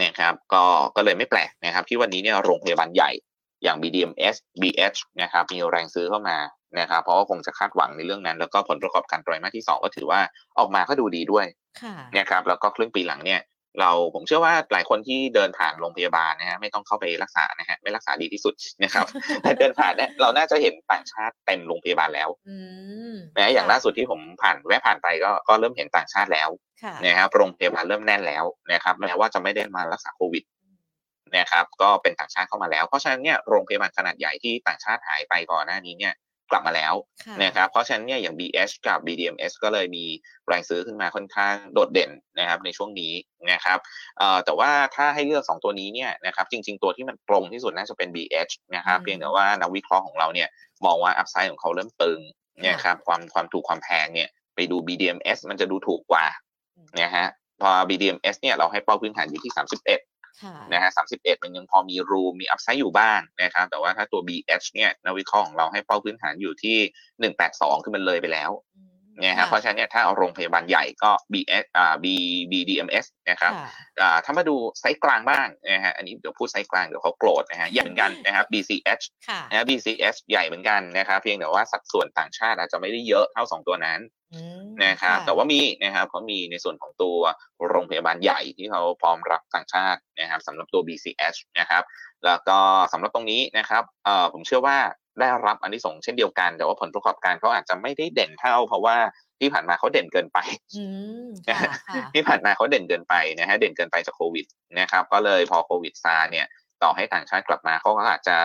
[0.02, 0.64] นะครับ ก็
[0.96, 3.12] ก็เลยไม่แปลกนะครับ ที่วันนี้เนี่ยโรงพยาบาลใหญ่
[3.64, 6.38] อย่าง BDMS BH นะครับ มีแรงซื้อเข้ามา
[6.80, 10.20] นะครับ เพราะว่าคงจะคาดหวังในเรื่องนั้น แล้วก็ผลประกอบการไตรมาสที่สองก็ถือว่า
[10.58, 11.46] ออกมาก็ดูดีด้วย
[11.82, 13.42] ค่ะนะครับ แล้วก็ครึ่งปีหลังเนี่ย
[13.80, 18.54] เราผมเชื่อว่าหลายคนที่เดินผ่านโรงพยาบาลนะฮะไม่ต้องเข้าไปรักษานะฮะไม่รักษาดีที่สุด
[18.84, 19.06] นะครับ
[19.42, 22.58] แต่เดินผ่านเนี่ยเราน่าจะเห็นต่างชาติเต็มโรงพยาบาลแล้วอื
[23.14, 26.50] มนะอย่างล่าสุดที่ผมผ่านแวะผ่านไปก็ก็เริ่มเห็นต่างชาติแล้ว
[26.84, 30.44] ค่ะนะครับโรงพยาบาลเริ่มแน่นแล้วนะครับแม้ว่าจะไม่ได้มารักษาโควิด
[31.38, 36.14] นะครับก็เป็นต่างชาติเข้ามาแล้ว เพราะฉะนั้นเนี่ยโรงพยาบาลขนาดใหญ่ที่ต่างชาติหายไปก่อนหน้านี้เนี่ย
[36.52, 36.94] กลับมาแล้ว
[37.26, 40.06] ค่ะนะครับเพราะฉะนั้นเนี่ยอย่าง BH กับ BDMs ก็เลยมี
[40.48, 43.14] แรงซื้อขึ้นมาค่อนข้างโดดเด่นนะครับในช่วงนี้
[43.52, 43.80] นะครับ
[44.18, 50.50] เอ่อแต่ว่าถ้าให้เลือก 2 ตัวนี้เนี่ยนะครับจริง ๆ ตัวที่มันตรงที่สุดน่าจะเป็น BH นะครับอืมเพียงแต่ว่านักวิเคราะห์ของเราเนี่ย
[50.86, 52.20] มองว่า upside ของเขาเริ่มตึง
[52.68, 56.26] นะครับความความถูกความแพงเนี่ยไปดู BDMs มันจะดูถูกกว่า
[57.02, 57.26] นะฮะ
[57.62, 60.09] พอ BDMs เนี่ยเราให้เป้าพื้นฐานอยู่ที่ 31ค่ะ
[60.74, 66.78] นะฮะ31มันยังพอมี room มี upside อยู่บ้างนะครับ แต่ว่าถ้าตัว BH เนี่ยนักวิเคราะห์ของเราให้เป้าพื้นฐานอยู่ที่
[67.38, 68.90] 182คือมันเลยไปแล้วอืม
[69.26, 72.06] นะฮะเพราะฉะนั้นเนี่ยถ้าเอาโรงพยาบาลใหญ่ก็ BS อ่า B
[72.52, 73.70] BDMS นะครับค่ะ
[74.02, 84.19] อ่าถ้ามาดูไซส์กลางบ้างนะฮะอันนี้เดี๋ยวพูดไซส์กลางเดี๋ยวเขาโกรธนะฮะใหญ่เหมือนกันนะครับ BCH ค่ะนะ BCH ใหญ่เหมือนกันนะครับเพียงแต่ว่าสัดส่วนต่างชาติอาจจะไม่ได้เยอะเท่า 2 ตัวนั้นอืม
[84.86, 87.18] นะครับแต่ว่ามีนะครับเขามีในส่วนของตัว
[87.70, 91.84] โรงพยาบาลใหญ่ที่เขาพร้อมรับต่างชาตินะครับสำหรับตัว BCH นะครับ
[92.26, 92.58] แล้วก็
[92.94, 94.78] สำหรับตรงนี้นะครับเอ่อผมเชื่อว่า
[95.20, 98.96] ได้รับอันที่ส่งส์เช่นเดียวกัน แต่ว่าผลประกอบการเขาอาจจะไม่ได้เด่นเท่า เพราะว่า
[99.40, 100.40] ที่ผ่านมาเขาเด่นเกินไป
[100.78, 100.86] อื
[101.26, 101.60] มค่ะ
[101.90, 104.46] ค่ะที่ผ่านมาเขาเด่นเกินไปนะฮะเด่นเกินไปจากโควิด
[104.80, 106.46] นะครับ ก็เลยพอโควิดซาเนี่ย
[106.84, 108.38] ต่อให้ต่างชาติกลับมาเขาก็อาจจะ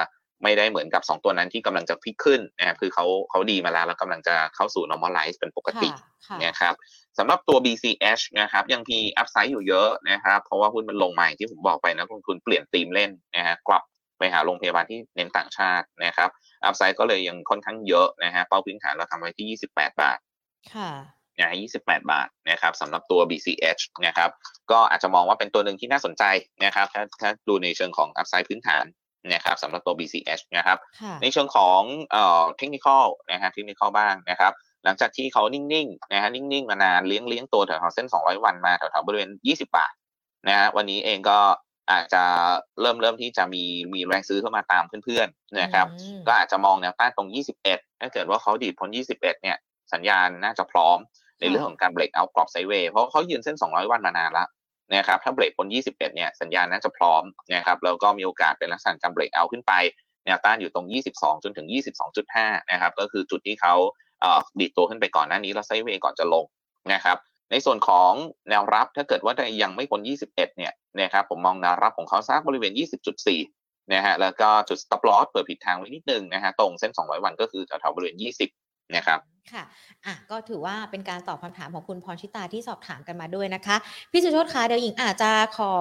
[0.45, 5.89] ไม่ได้เหมือนกับ 2 ตัวนั้นที่กำลังจะพลิกขึ้นนะครับคือเขาเขาดีมาแล้วแล้วกำลังจะเข้าสู่ normalize เป็นปกติ
[6.27, 6.75] ค่ะนะครับ
[7.19, 13.83] สำหรับตัว BCH นะครับยังมีอัพไซด์อยู่เยอะนะครับ เพราะว่าหุ้นมันลงใหม่ที่ผมบอกไปนะลงทุนเปลี่ยนธีมเล่นนะฮะกลับ
[14.19, 16.31] ไปหาโรงพยาบาลที่เน้นต่างชาตินะครับ
[16.65, 20.19] อัพไซด์ก็เลยยังค่อนข้างเยอะนะฮะเป้าพื้นฐานเราทำไว้ที่ 28 บาท
[20.75, 20.91] ค่ะ
[21.39, 24.31] นะฮะ28 บาทนะครับสำหรับตัว BCH นะครับ
[24.71, 26.25] ก็อาจจะมองว่าเป็นตัวหนึ่งที่น่าสนใจ
[26.65, 28.85] นะครับ ถ้าถ้าดูในเชิงของอัพไซด์พื้นฐาน
[29.33, 34.53] นะครับสำหรับตัว BCH นะครับค่ะในเชิงของเอ่อเทคนิคอลนะฮะเทคนิคอลบ้างนะครับ
[34.85, 39.93] หลังจากที่เขานิ่งๆนะฮะนิ่งๆ มานานเลี้ยงเลี้ยงตัวแถวๆเส้น 200 วันมาแถวๆบริเวณ 20 บาท
[40.49, 41.39] นะฮะวันนี้เองก็
[41.93, 42.23] อาจจะ
[42.81, 43.65] เริ่มเริ่มที่จะมี
[43.95, 47.29] มีแรงซื้อเข้ามาตามเพื่อนๆนะครับอืมก็อาจจะมองแนวต้านตรง
[47.67, 49.57] 21 ถ้าเกิดว่าเขาดีดพ้น 21 เนี่ย
[49.93, 50.99] สัญญาณน่าจะพร้อม
[51.41, 54.49] ในเรื่องของการเบรกเอากรอบไซด์เวย์เพราะเขายืนเส้น 200 วันมานานแล้ว
[54.93, 57.23] นะครับถ้าเบรกบน 21 เนี่ยสัญญาณน่าจะพร้อม
[57.55, 59.73] นะครับแล้วก็มีโอกาสเป็นลักษณะการเบรกเอาขึ้นไป
[60.27, 61.67] แนวต้านอยู่ตรง 22 จนถึง
[62.19, 63.75] 22.5 นะครับก็คือจุดที่เขา
[64.61, 66.45] ดีดตัวขึ้นไปก่อนหน้านี้แล้วไซเวย์ก่อนจะลง
[66.93, 67.17] นะครับ
[67.51, 68.13] ในส่วนของ
[68.51, 72.73] แนวรับถ้าเกิดว่ายังไม่พ้น 21 เนี่ยนะครับผมมองแนวรับของเขาสักบริเวณ
[73.33, 78.49] 20.4 นะฮะแล้วก็จุด stop loss เปิดผิดทางไว้นิดนึงนะฮะตรงเส้น 200 วันก็คือแถวๆบริเวณ 20
[78.97, 79.21] นะครับ
[79.53, 79.65] ค่ะ
[80.07, 83.77] อะ ก็ถือว่าเป็นการตอบคำถามของคุณพรชิตาที่สอบถามกันมาด้วยนะคะ
[84.13, 85.73] พี่สุโชตคะเดี๋ยวหญิงอาจจะขอ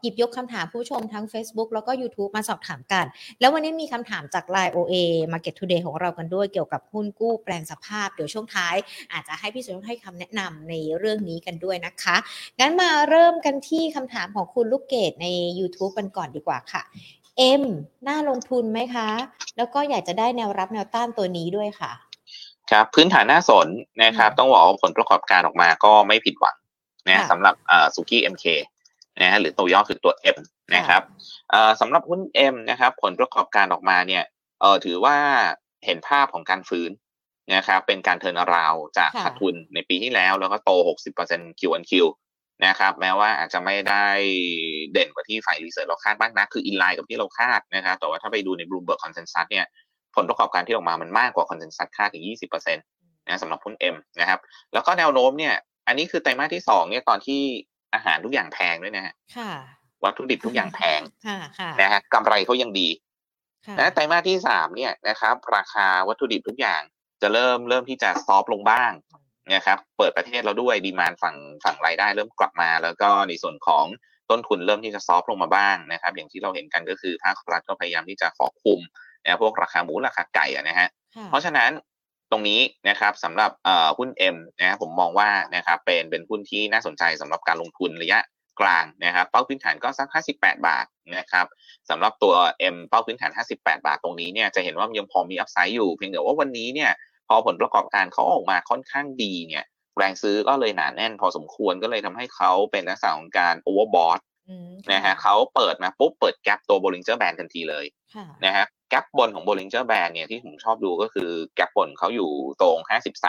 [0.00, 3.04] หยิบยกคำถามผู้ชมทั้ง Facebook แล้วก็ YouTube มาสอบถามกัน
[3.40, 4.94] แล้ววันนี้มีคำถามจาก Line OA
[5.32, 8.74] Market Today ของเรากันด้วยเกี่ยวกับหุ้นกู้แปลงสภาพ เดี๋ยวช่วงท้าย
[9.12, 12.16] อาจจะให้พี่สุโชตให้คำแนะนำในเรื่องนี้กันด้วยนะคะ
[12.60, 15.26] งั้นมาเริ่มกันที่คำถามของคุณลูกเกดใน
[15.58, 16.82] YouTube กันก่อนดีกว่าค่ะ
[17.38, 17.64] เอ็ม
[18.08, 19.08] น่าลงทุนไหมคะ
[19.56, 21.92] แล้วก็อยากจะได้แนวรับแนวต้านตัวนี้ด้วยค่ะ
[22.70, 23.68] ครับพื้นฐานน่าสน
[24.04, 26.56] นะครับ ต้องบอกว่าผลประกอบการออกมาก็ไม่ผิดหวัง
[27.08, 27.54] นะสำหรับ
[27.94, 28.44] สุกี้เอ็มเค
[29.20, 30.38] นะฮะหรือตัวย่อคือตัว M
[30.74, 31.02] นะครับ
[31.80, 32.20] สำหรับหุ้น
[32.52, 34.24] M นะครับ ผลประกอบการออกมาเนี่ย
[34.60, 35.16] เออถือว่า
[35.86, 36.90] เห็นภาพของการฟื้น
[37.54, 40.70] นะครับเป็นการเทินราวจากขาดทุนในปีที่แล้ว แล้วก็โต
[41.16, 41.92] 60% Q on Q
[42.66, 44.06] นะครับแม้ว่าอาจจะไม่ได้
[44.92, 49.66] เด่นกว่าที่ฝ่ายรีเสิร์ชเราคาดบ้างนะคืออินไลน์กับที่เราคาดนะครับแต่ว่าถ้าไปดูใน Bloomberg Consensus เนี่ย
[50.16, 54.40] ผลประกอบการที่ออกมามันมากกว่าคอนเซนแซสคาดถึง20%นะสำหรับหุ้น M นะครับ
[54.72, 55.54] แล้วก็แนวโน้มเนี่ย
[55.86, 57.40] อันนี้คือไตรมาสที่สองเนี่ยตอนที่
[57.94, 59.14] อาหารทุกอย่างแพงด้วยนะฮะ
[60.04, 61.00] วัตถุดิบทุกอย่างแพง
[61.80, 62.88] นะฮะกำไรเขายังดี
[63.78, 66.82] นะไตรมาสที่สามเนี่ยนะครับราคาวัตถุดิบทุกอย่าง
[67.22, 68.92] จะเริ่มเริ่มที่จะซอฟลงบ้าง
[69.54, 73.84] นะครับเปิดประเทศเราด้วยดีมานฝั่งฝั่งรายได้เริ่มกลับมา แล้วก็ในส่วนของ
[74.30, 78.80] ต้นทุนเริ่มที่จะซอฟลงมาบ้างนะครับ อย่างที่เราเห็นกันก็คือภาครัฐก็พยายามที่จะขอคุม
[79.24, 80.88] นะพวกราคาหมูราคาไก่นะฮะ
[81.28, 81.70] เพราะฉะนั้น
[82.30, 83.50] ตรงนี้นะครับสำหรับ
[83.98, 88.18] หุ้น M นะผมมองว่านะครับเป็นเป็นหุ้นที่น่าสนใจสำหรับการลงทุนระยะ
[88.60, 91.46] กลางนะครับเป้าพื้นฐานก็สัก 58 บาทนะครับ
[91.90, 92.34] สำหรับตัว
[92.74, 96.90] M เป้าพื้นฐาน 58 บาทตรงนี้เนี่ยจะเห็นว่ายังพอมี upside อยู่เพียงแต่ว่าวันนี้เนี่ย
[97.28, 99.64] พอผลประกอบการเขาออกมาค่อนข้างดีเนี่ย
[99.96, 104.20] แรงซื้อก็เลยหนาแน่นพอสมควรก็เลยทำให้เขาเป็นลักษณะของการ overbought
[104.92, 107.86] นะฮะเขาเปิดมาปุ๊บเปิด gap ตัว Bollinger Band ทันทีเลย
[108.44, 112.30] นะฮะ กรอบบนของ Bollinger Band เนี่ยที่ผมชอบดูก็คือกรอบบนเขาอยู่
[112.62, 112.78] ตรง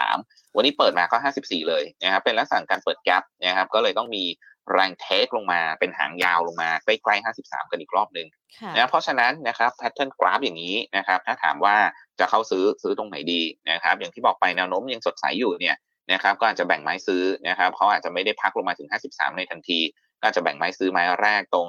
[0.02, 4.24] 53 วันนี้เปิดมาก็ 54 เลยนะครับเป็นลักษณะการเปิด gap นะครับก็เลยต้องมี
[4.72, 8.28] แรงเทคลงมาเป็นหางยาวลงมาใกล้ๆ 53 กันอีกรอบหนึ่ง
[8.74, 11.76] นะเพราะฉะนั้นนะครับแพทเทิร์นกราฟอย่างนี้นะครับถ้าถามว่า
[12.20, 15.76] จะเข้าซื้อซื้อตรงไหนดีนะครับอย่างที่บอกไปแนวโน้มยังสดใสอยู่เนี่ย
[16.12, 19.80] นะครับก็อาจจะแบ่งไม้ซื้อนะครับเขาอาจจะไม่ได้พักลงมาถึง 53 ในทันที
[20.22, 21.66] ก็จะแบ่งไม้ซื้อไม้แรกตรง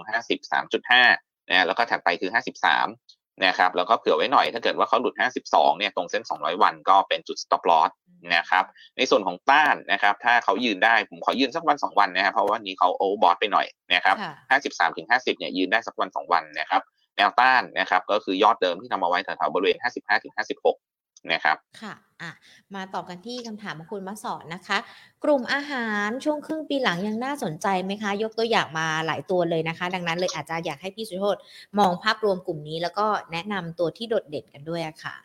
[0.73, 5.15] 53.5นะแล้วก็ถัดไปคือ 53 นะครับแล้วก็เผื่อไว้หน่อยถ้าเกิดว่าเขาหลุด
[5.47, 7.91] 52 เนี่ยตรงเส้น 200 วันก็เป็นจุด stop loss
[8.35, 8.65] นะครับ
[8.97, 14.15] ในส่วนของต้านนะครับถ้าเขายืนได้ผมขอยืนสักวัน 2 วันนะครับเพราะว่าวันนี้เขาโอเวอร์บอทไปหน่อยนะครับ
[14.51, 16.81] 53ถึง50 เนี่ยยืนได้สักวัน 2 วันนะครับ
[17.17, 20.94] แนวต้านนะครับก็คือยอดเดิมที่ทำเอาไว้แถวๆบริเวณ 55ถึง56
[21.33, 22.31] นะครับค่ะอะ
[22.75, 24.77] มาต่อกันที่คำถามของคุณมาสอนนะคะ
[25.23, 31.37] กลุ่มอาหารช่วงครึ่งปีหลังยังน่าสนใจไหมคะ ยกตัวอย่างมาหลายตัวเลยนะคะ ดังนั้นเลยอาจจะอยากให้พี่สุโชต
[31.79, 35.15] มองภาพรวมกลุ่มนี้ แล้วก็แนะนำตัวที่โดดเด่นกันด้วยค่ะ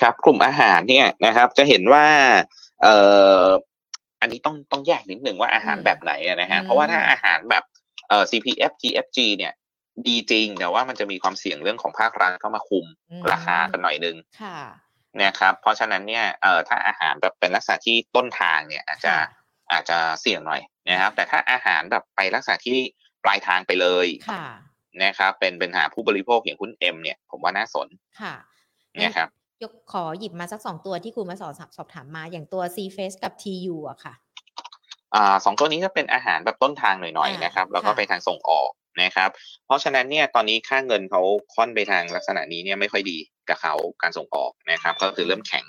[0.00, 2.06] ครับกลุ่มอาหารเนี่ยนะครับ จะเห็นว่า
[2.82, 2.94] เอ่
[3.42, 3.44] อ
[4.20, 7.64] อันนี้ต้องต้องแยกนิดหนึ่งว่าอาหารแบบไหนนะฮะเพราะว่าถ้าอาหารแบบ
[8.08, 9.52] เอ่อ CPF TFG เนี่ย
[10.08, 12.86] ดีจริงแต่ว่ามันจะมีความเสี่ยงเรื่องของภาครัฐเข้ามาคุม
[13.32, 14.16] ราคากันหน่อยนึง
[15.20, 19.14] นะครับเพราะฉะนั้นเนี่ยเอ่อถ้าอาหารแบบเป็นลักษณะที่ต้นทางเนี่ยอาจจะ
[19.72, 20.60] อาจจะเสี่ยงหน่อย
[20.90, 22.78] นะครับ แต่ถ้าอาหารแบบไปลักษณะที่
[23.24, 24.06] ปลายทางไปเลย
[25.04, 27.88] นะครับเป็นเป็นหาผู้บริโภคอย่างคุณเอ็มเนี่ยผมว่าน่าสน
[28.20, 28.34] ค่ะ
[29.02, 29.28] นะครับ
[29.62, 34.14] ยกขอหยิบมาสักสองตัวที่คุณมาสอนสอบถามมาอย่างตัว CFRESH กับ TU อะค่ะ
[35.14, 38.70] อ่าสองตัวนี้จะเป็นอาหารแบบต้นทางหน่อยๆนะครับ แล้วก็ไปทางส่งออก
[39.02, 39.30] นะครับ
[39.66, 41.22] เพราะฉะนั้นเนี่ยตอนนี้ค่าเงินเขา
[41.54, 43.18] ค่อนไปทางลักษณะนี้เนี่ยไม่ค่อยดี
[43.48, 45.64] กับเขาการส่งออกนะครับก็คือเริ่มแข็ง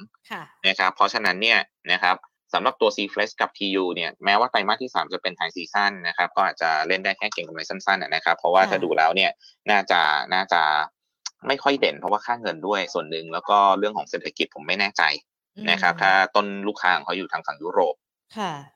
[0.67, 1.59] นะครับเพราะฉะนั้นเนี่ย
[1.91, 2.15] นะครับ
[2.53, 9.31] สำหรับตัว CFRESH กับ TU เนี่ยแม้ว่าไตรมาสที่ 3 จะเป็น high season นะครับก็อาจจะเล่นได้แค่เก็งกำไรสั้นๆนะครับเพราะว่าถ้าดูแล้วเนี่ย
[9.69, 10.01] น่าจะ
[10.33, 10.61] น่าจะ
[11.47, 15.03] ไม่ค่อยเด่นเพราะว่าค่าเงินด้วยส่วนหนึ่งแล้วก็เรื่องของเศรษฐกิจผมไม่แน่ใจ
[15.69, 17.95] นะครับถ้าต้นลูกค้าของเขาอยู่ทางฝั่งยุโรป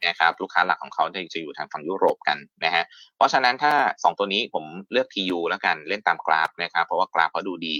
[0.07, 2.83] นะครับลูกค้าหลักของเขาจะอยู่ทางฝั่งยุโรปกันนะฮะ
[3.15, 7.75] เพราะฉะนั้นถ้า 2 ตัวนี้ผมเลือก TU แล้วกันเล่นตามกราฟนะครับเพราะว่ากราฟเขาดูดี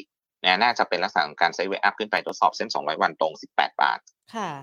[0.48, 4.00] นะน่าจะเป็นลักษณะของการไซด์เวอัพขึ้นไปทดสอบเส้น 200 วันตรง 18 บาท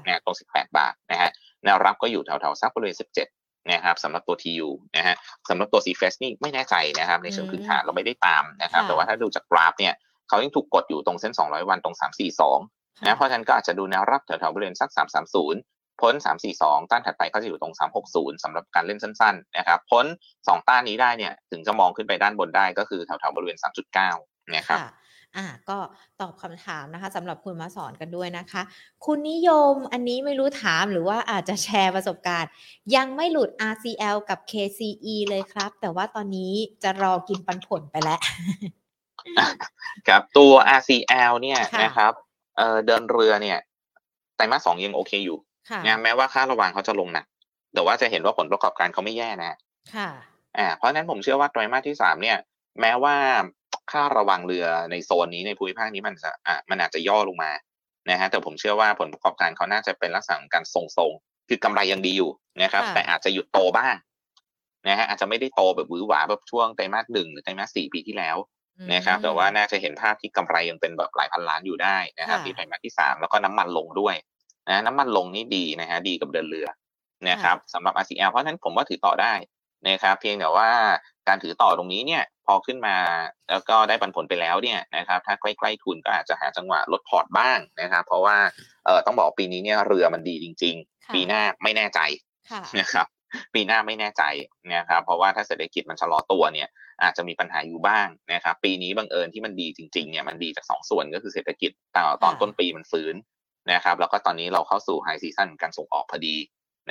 [0.05, 1.30] นะตรง 18 บาทนะฮะ
[1.64, 2.97] แนวรับก็อยู่แถวๆสักบริเวณ
[3.32, 5.16] 17 นะครับสำหรับตัว TU นะฮะ
[5.49, 9.95] สำหรับตัว c f ฟนี่ไม่แน่ใจนะครับ ในเชิงพื้นฐานเราไม่ได้ตามนะครับ แต่ว่าถ้าดูจากกราฟเนี่ย
[10.28, 11.97] เขายังถูกกดอยู่ตรงเส้น 200 วันตรง
[12.51, 14.91] 342 นะเพราะฉะนั้นก็อาจจะดูแนวรับแถวๆบริเวณสัก
[15.45, 16.14] 330 พ้น
[16.53, 17.74] 342 ต้านถัดไปก็จะอยู่ตรง
[18.09, 20.05] 360สำหรับการเล่นสั้นๆนะครับพ้น
[20.37, 23.59] 2 ต้านนี้ได้เนี่ยถึงจะมองขึ้นไปด้านบนได้ก็คือแถวๆบริเวณ
[24.05, 25.04] 3.9 นะครับค่ะ
[25.37, 25.78] อ่าก็
[26.20, 28.62] ตอบคำถามนะคะสำหรับคุณมาสอนกันด้วยนะคะ
[29.05, 32.51] คุณนิยมอันนี้ไม่รู้ถามหรือว่าอาจจะแชร์ประสบการณ์
[32.97, 38.20] ยังไม่หลุด RCL กับ KCE เลยครับ แต่ว่าตอนนี้จะรอกินปันผลไปแล้ว
[40.09, 42.12] ครับตัว RCL เนี่ยค่ะนะครับ
[42.57, 43.59] เอ่อเดินเรือเนี่ย
[44.37, 45.39] ไตรมาสสองยังโอเคอยู่
[45.70, 47.26] ค่ะนะแม้ว่าค่าระวางเขาจะลงหนัก
[47.74, 49.53] แต่ว่าจะเห็นว่าผลประกอบการเขาไม่แย่นะ
[49.95, 50.11] ค่ะ
[50.59, 52.39] อ่าเพราะฉะนั้นผมเชื่อว่าไตรมาสที่สามเนี่ย
[52.80, 53.16] แม้ว่า
[53.93, 57.53] ค่าระวังเรือในโซนนี้ในภูมิภาคนี้มันจะอะมันอาจจะย่อลงมา
[58.11, 62.30] นะฮะแต่ผมเชื่อว่าผลประกอบการเขาน่าจะเป็นลักษณะของการทรงๆคือกำไรยังดีอยู่
[62.62, 63.95] นะครับค่ะแต่อาจจะหยุดโตบ้าง
[64.89, 68.37] นะฮะอาจจะไม่ได้โตแบบหวือหวาแบบช่วงไตรมาสหนึ่งหรือไตรมาสสี่ปีที่แล้ว
[68.95, 74.14] นะครับ แต่ว่าน่าจะเห็นภาพที่กำไรยังเป็นแบบหลายพันล้านอยู่ได้นะครับค่ะที่ไตรมาสที่สามแล้วก็น้ำมันลงด้วย
[74.68, 76.68] นะน้ำมันลงนี่ดีนะฮะดีกับเดินเรือ
[77.28, 79.32] นะครับสำหรับ RCL เพราะฉะนั้นผมว่าถือต่อได้
[79.89, 80.70] นะครับเพียงแต่ว่า
[81.28, 82.97] การถือต่อตรงนี้เนี่ยพอขึ้นมา
[83.51, 88.39] แล้วก็ได้ปันผลไปแล้วเนี่ยนะครับถ้าใกล้ๆทุนก็อาจจะหาจังหวะลดพอร์ตบ้างนะครับ เพราะว่า
[88.85, 92.01] เออต้องบอกปีนี้เนี่ยเรือมันดีจริงค่ะๆปีหน้าไม่แน่ใจ
[92.51, 93.07] ค่ะนะครับ
[93.55, 94.22] ปีหน้าไม่แน่ใจ
[94.74, 96.68] นะครับเพราะว่าถ้าเศรษฐกิจมันชะลอตัวเนี่ย
[97.03, 103.14] อาจจะมีปัญหาอยู่บ้างนะครับปีนี้บังเอิญที่มันดีจริงๆเนี่ยมันดีจากสองส่วนก็คือเศรษฐกิจตอนตอนต้นปีมันฟื้น
[103.72, 106.35] นะครับแล้วก็ตอนนี้เราเข้าสู่ high season การส่งออกพอดี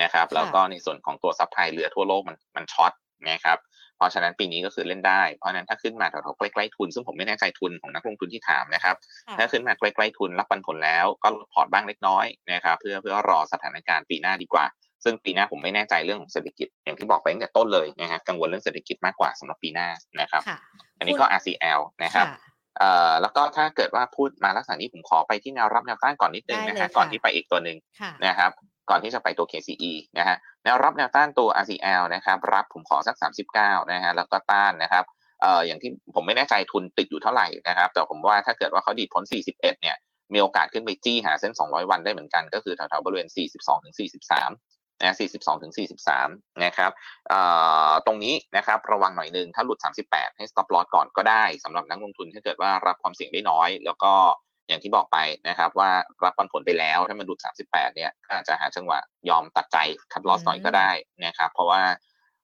[0.02, 2.92] นะครับ แล้วก็ในส่วนของตัว supply เรือทั่วโลกมันมัน short
[3.30, 3.60] นะครับ
[3.98, 8.96] เพราะฉะนั้นปีนี้ก็คือเล่นได้ เพราะฉะนั้นถ้าขึ้นมาแถวๆใกล้ๆทุน ซึ่งผมไม่แน่ใจทุนของนักลงทุนที่ถามนะครับ
[9.28, 14.66] ค่ะถ้าขึ้นมาใกล้ๆทุนรับปันผลแล้วก็ลดพอร์ตบ้างเล็กน้อยนะครับเพื่อเพื่อรอสถานการณ์ปีหน้าดีกว่า
[15.04, 19.88] ซึ่งปีหน้าผมไม่แน่ใจเรื่องของเศรษฐกิจ อย่างที่บอกไปตั้งแต่ต้นเลยนะฮะกังวลเรื่องเศรษฐกิจมากกว่าสำหรับปีหน้า
[20.22, 20.58] นะครับค่ะ
[20.98, 22.38] อันนี้ก็ RCL นะครับค่ะ
[22.78, 28.52] เอ่อแล้วก็ถ้าเกิดว่าพูดมาลักษณะนี้ผมขอไปที่แนวรับแนวต้านก่อนนิดนึงได้นะเลยฮะค่ะก่อนที่ไปอีกตัวหนึ่งค่ะนะครับ
[28.90, 33.16] ก่อนที่จะไปตัว KCE นะฮะแนวรับแนวต้านตัว RCL นะครับ รับผมขอสัก
[33.54, 35.04] 39 นะฮะ แล้วก็ต้านนะครับ
[35.42, 39.96] เอ่ออย่างที่ผมไม่แน่ใจทุนติดอยู่เท่าไหร่นะครับ แต่ผมว่าถ้าเกิดว่าเขาดีดพ้น 41 เนี่ย
[40.34, 43.28] มีโอกาสขึ้นไปจี้หาเส้น 200 วันได้เหมือนกัน ก็คือแถวๆบริเวณ
[43.58, 45.74] 42ถึง43 นะ 42ถึง
[46.18, 46.92] 43 นะครับ
[47.28, 47.40] เอ่
[47.90, 54.14] อตรงนี้นะครับ ระวังหน่อยนึง ถ้าหลุด 38 ให้ stop loss ก่อนก็ได้สำหรับนักลงทุนถ้าเกิดว่ารับความเสี่ยงได้น้อย แล้วก็
[54.68, 55.18] อย่างที่บอกไป
[55.50, 55.92] นะครับ ว่า
[56.24, 59.00] รับปันผลไปแล้วถ้ามันหลุด38 เนี่ยก็อาจจะหาจังหวะ
[59.30, 59.78] ยอมตัดใจ
[60.14, 60.92] คัดลอสหน่อยก็ได้
[61.26, 61.82] นะครับ เพราะว่า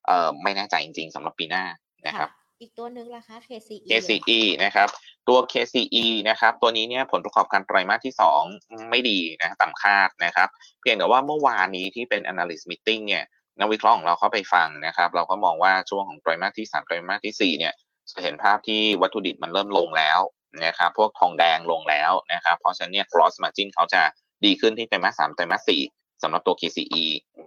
[0.05, 1.63] เอ่อไม่แน่ใจจริงๆสำหรับปีหน้า
[2.07, 2.29] นะครับ
[2.61, 4.87] อีกตัวหนึ่งล่ะคะ KCE KCE นะครับ
[5.27, 8.13] ตัว KCE นะครับ ตัวนี้เนี่ยผลประกอบการไตรมาสที่
[8.51, 10.49] 2 ไม่ดีนะต่ำคาดนะครับ
[10.79, 13.23] เพียงแต่ว่าเมื่อวานนี้ที่เป็น analyst meeting เนี่ย
[13.59, 17.73] นักวิเคราะห์ของเราเข้าไปฟังนะครับ เราก็มองว่าช่วงของไตรมาสที่ 3 ไตรมาสทีสี่4 เนี่ย
[18.11, 20.19] จะเห็นภาพที่วัตถุดิบมันเริ่มลงแล้ว
[20.65, 24.01] นะครับพวกทองแดงลงแล้วนะครับเพราะฉะนั้นเนี่ย cross margin เขาจะ
[24.45, 27.03] ดีขึ้นที่ไตรมาส3ไตรมาส4สำหรับตัว KCE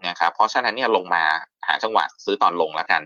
[0.08, 1.24] นะครับเพราะฉะนั้นเนี่ยลงมา
[1.68, 3.02] หาจังหวะซื้อตอนลงแล้วกัน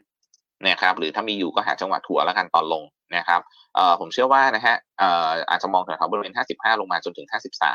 [0.69, 2.83] นะครับหรือถ้ามีอยู่ก็หาจังหวะถัวแล้วกันตอนลง
[3.17, 3.41] นะครับ
[3.75, 7.29] เอ่อผมเชื่อว่านะฮะเอ่ออาจจะมองแถวๆบริเวณ 55 ลงมาจนถึง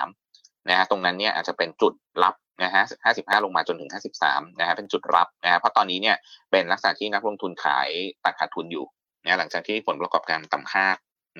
[0.09, 1.93] 53 นะฮะตรงนั้นเนี่ยอาจจะเป็นจุด
[2.24, 2.84] รับนะฮะ
[3.15, 3.89] 55 ลงมาจนถึง
[4.26, 6.15] 53 นะฮะเป็นจุดรับนะฮะเพราะตอนนี้เนี่ย
[6.51, 7.89] เป็นลักษณะที่นักลงทุนขาย
[8.24, 8.86] ตัดขาดทุนอยู่
[9.24, 10.97] นะหลังจากที่ผลประกอบการต่ำคาด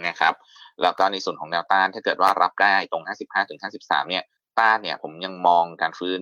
[0.08, 0.34] นะครับ
[0.82, 4.24] แล้วก็ในส่วนของแนวต้านถ้าเกิดว่ารับได้ตรง 55ถึง53 เนี่ย
[4.60, 6.22] ต้านเนี่ยผมยังมองการฟื้น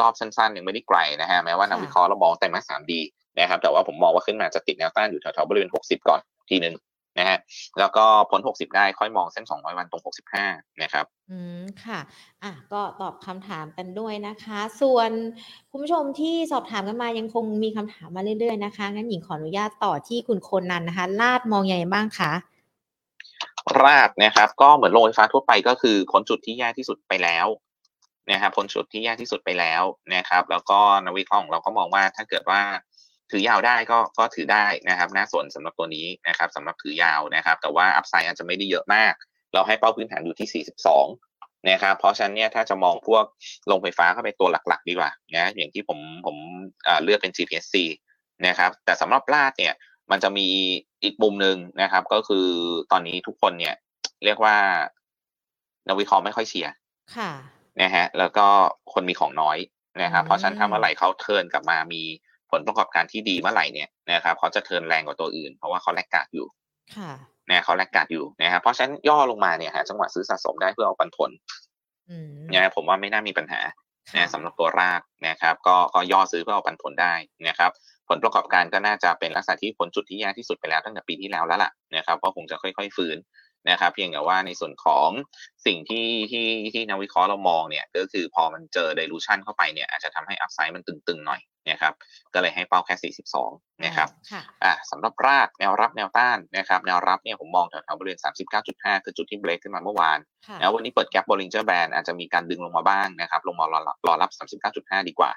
[0.00, 3.00] รอบสั้นๆ ยังไม่ได้ไกลนะฮะแม้ว่านักวิเคราะห์เรามองแต่มาสามดี
[3.38, 6.74] นะครับแต่ว่าผมมองว่าขึ้นมาจะติดแนวต้านอยู่แถวๆบริเวณ 60 ก่อนทีหนึ่ง
[7.18, 7.38] นะฮะ
[7.78, 10.02] แล้วก็พ้น 60 ได้ค่อยมองเส้น 200 วันตรง
[10.42, 12.00] 65 นะครับ อืม ค่ะ
[12.42, 15.10] อะ ก็ตอบคำถามกันด้วยนะคะ ส่วน
[15.70, 22.32] คุณผู้ชมที่สอบถามกันมายังคงมีคำถามมาเรื่อยๆนะคะ งั้นหญิงขออนุญาตต่อที่คุณคนนันนะคะ ลาดมองยังไงบ้างคะ
[23.84, 27.46] รากนะครับ ก็เหมือนโรงไฟฟ้าทั่วไปก็คือพ้นจุดที่แย่ที่สุดไปแล้ว
[28.32, 29.82] นะครับพ้นจุดที่แย่ที่สุดไปแล้ว
[30.14, 32.60] นะครับ แล้วก็นักวิเคราะห์ของเราก็มองว่าถ้าเกิดว่า
[33.30, 39.12] ถือยาวได้ก็ก็ถือได้นะครับน่าสนสำหรับตัวนี้นะครับสำหรับถือยาวนะครับ แต่ว่าอัพไซด์อาจจะไม่ได้เยอะมาก
[39.54, 43.24] เราให้เป้าพื้นฐานอยู่ที่ 42 นะครับ เพราะฉะนั้นเนี่ยถ้าจะมองพวก
[43.66, 46.36] โรงไฟฟ้าเข้าไปตัวหลักๆ ดีกว่านะอย่างที่ผมผม
[47.04, 47.76] เลือกเป็น GPSC
[48.46, 49.74] นะครับ แต่สำหรับลาดเนี่ย
[50.10, 50.48] มันจะมี
[51.02, 52.46] อีกมุมหนึ่งนะครับ ก็คือ
[52.92, 53.74] ตอนนี้ทุกคนเนี่ย
[54.24, 54.56] เรียกว่า
[55.88, 56.72] นักวิเคราะห์ไม่ค่อยเชียร์
[57.16, 57.30] ค่ะ
[57.82, 58.46] นะฮะแล้วก็
[58.92, 59.58] คนมีของน้อย
[60.02, 62.02] นะครับอืมเพราะฉะนั้นถ้าเมื่อไหร่เขาเทิร์นกลับมามี
[62.50, 66.46] ผลประกอบการที่ดีเมื่อไหร่เนี่ยนะครับเขาจะเทิร์นแรงกว่าตัวอื่น เพราะว่าเขาแลกกาดอยู่
[66.96, 67.12] ค่ะ
[67.50, 71.30] นะเขาแลกกาดอยู่นะครับเพราะฉะนั้นย่อลงมาเนี่ยหาจังหวะซื้อสะสมได้เพื่อเอาปันผล
[72.10, 73.60] อืมนะผมว่าไม่น่ามีปัญหา
[74.08, 77.14] ค่ะนะสำหรับตัวรากนะครับ ก็ก็ย่อซื้อเพื่อเอาปันผลได้
[77.48, 77.70] นะครับ
[78.08, 83.16] ผลประกอบการก็น่าจะเป็นลักษณะที่พ้นจุดที่แย่ที่สุดไปแล้วตั้งแต่ปีที่แล้วแล้วล่ะนะครับก็คงจะค่อย ๆ ฟื้น
[83.70, 85.08] นะครับ เพียงแต่ว่าในส่วนของ
[85.66, 91.40] สิ่งที่ที่ที่นักวิเคราะห์เรามองเนี่ยก็คือพอมันเจอ dilution เข้าไปเนี่ยอาจจะทำให้ upside มันตึงๆหน่อย
[91.70, 91.94] นะครับ
[92.34, 94.08] ก็เลยให้เป้าแค่ 42 นะครับ
[94.64, 98.18] อ่าสำหรับรากแนวรับแนวต้านนะครับแนวรับเนี่ยผมมองแถวๆบริเวณ
[98.62, 100.18] 39.5 คือจุดที่เบรกขึ้นมาเมื่อวาน
[100.60, 104.30] แล้ววันนี้เปิดแกลบบริงเจอร์แบนอาจจะมีการดึงลงมาบ้างนะครับลงมารอรอรับ
[104.70, 105.30] 39.5 ดีกว่า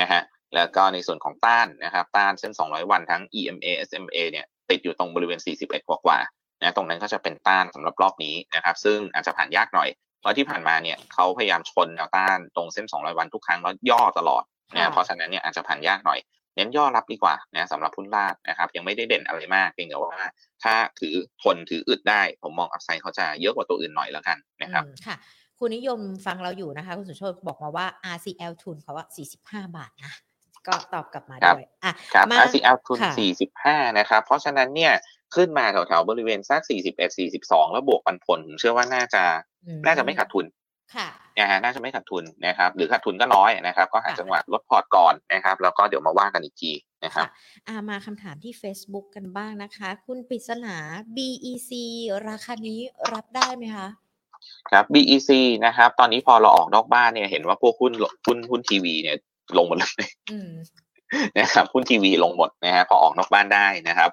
[0.00, 0.22] นะฮะ
[0.54, 6.18] แล้วก็ในส่วนของต้านนะครับต้านเส้น 200 วันทั้ง EMA SMA เนี่ยติดอยู่ตรงบริเวณ 41 กว่ากว่า
[6.62, 9.88] นะตรงนั้นก็จะเป็นต้านสำหรับรอบนี้นะครับ ซึ่งอาจจะผ่านยากหน่อย
[10.20, 14.42] เพราะที่ผ่านมาเนี่ยเขาพยายามชนแนวต้านตรงเส้น 200 วันทุกครั้งแล้วย่อตลอด
[14.74, 16.18] นะเพราะฉะนั้นเนี่ยอาจจะผ่านยากหน่อย
[16.56, 20.14] เน้นย่อรับดีกว่านะสำหรับพุ้นลาดนะครับ ยังไม่ได้เด่นอะไรมากเพียงแต่ว่า
[20.62, 25.16] ถ้าถือทนถืออึดได้ ผมมอง upside เขาจะเยอะกว่าตัวอื่นหน่อยแล้วกันนะครับค่ะ
[25.58, 30.12] คุณนิยมฟังเราอยู่นะคะ คุณสุโชตบอกมาว่า RCL ทุนเขาว่า 45 บาทนะ
[30.68, 32.98] ก็ตอบกลับมาด้วยอะครับ RCL ทุน
[33.48, 34.92] 45 นะครับ เพราะฉะนั้นเนี่ย
[35.34, 39.22] ขึ้นมาแถวๆบริเวณสัก 41 42 แล้วบวกปันผล ผมเชื่อว่าน่าจะ
[39.86, 40.46] น่าจะไม่ขาดทุน
[40.96, 41.08] ค่ะ
[41.38, 46.72] นะฮะน่าจะไม่ขาดทุนนะครับ หรือขาดทุนก็น้อยนะครับ ก็หาจังหวะลดพอร์ตก่อนนะครับ แล้วก็เดี๋ยวมาว่ากันอีกที
[47.04, 47.26] นะครับ
[47.68, 50.76] อามาคำถามที่ Facebook กันบ้างนะคะ คุณปริศนา
[51.16, 51.70] BEC
[52.28, 52.80] ราคานี้
[53.12, 53.88] รับได้ไหมคะ
[54.70, 55.30] ครับ BEC
[55.66, 57.92] นะครับ ตอนนี้พอเราออกนอกบ้านเนี่ย เห็นว่าพวกหุ้น
[58.26, 59.16] หุ้นหุ้นทีวีเนี่ย
[59.58, 60.10] ลงหมดเลย
[61.38, 64.10] นะครับหุ้นทีวีลงหมดนะฮะพอออกนอกบ้านได้นะครับ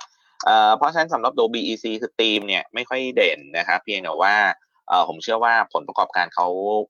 [0.78, 4.36] เพราะฉะนั้นสำหรับตัว BEC คือทีมเนี่ยไม่ค่อยเด่นนะครับเพียงแต่ว่า
[5.08, 6.48] ผมเชื่อว่าผลประกอบการเขา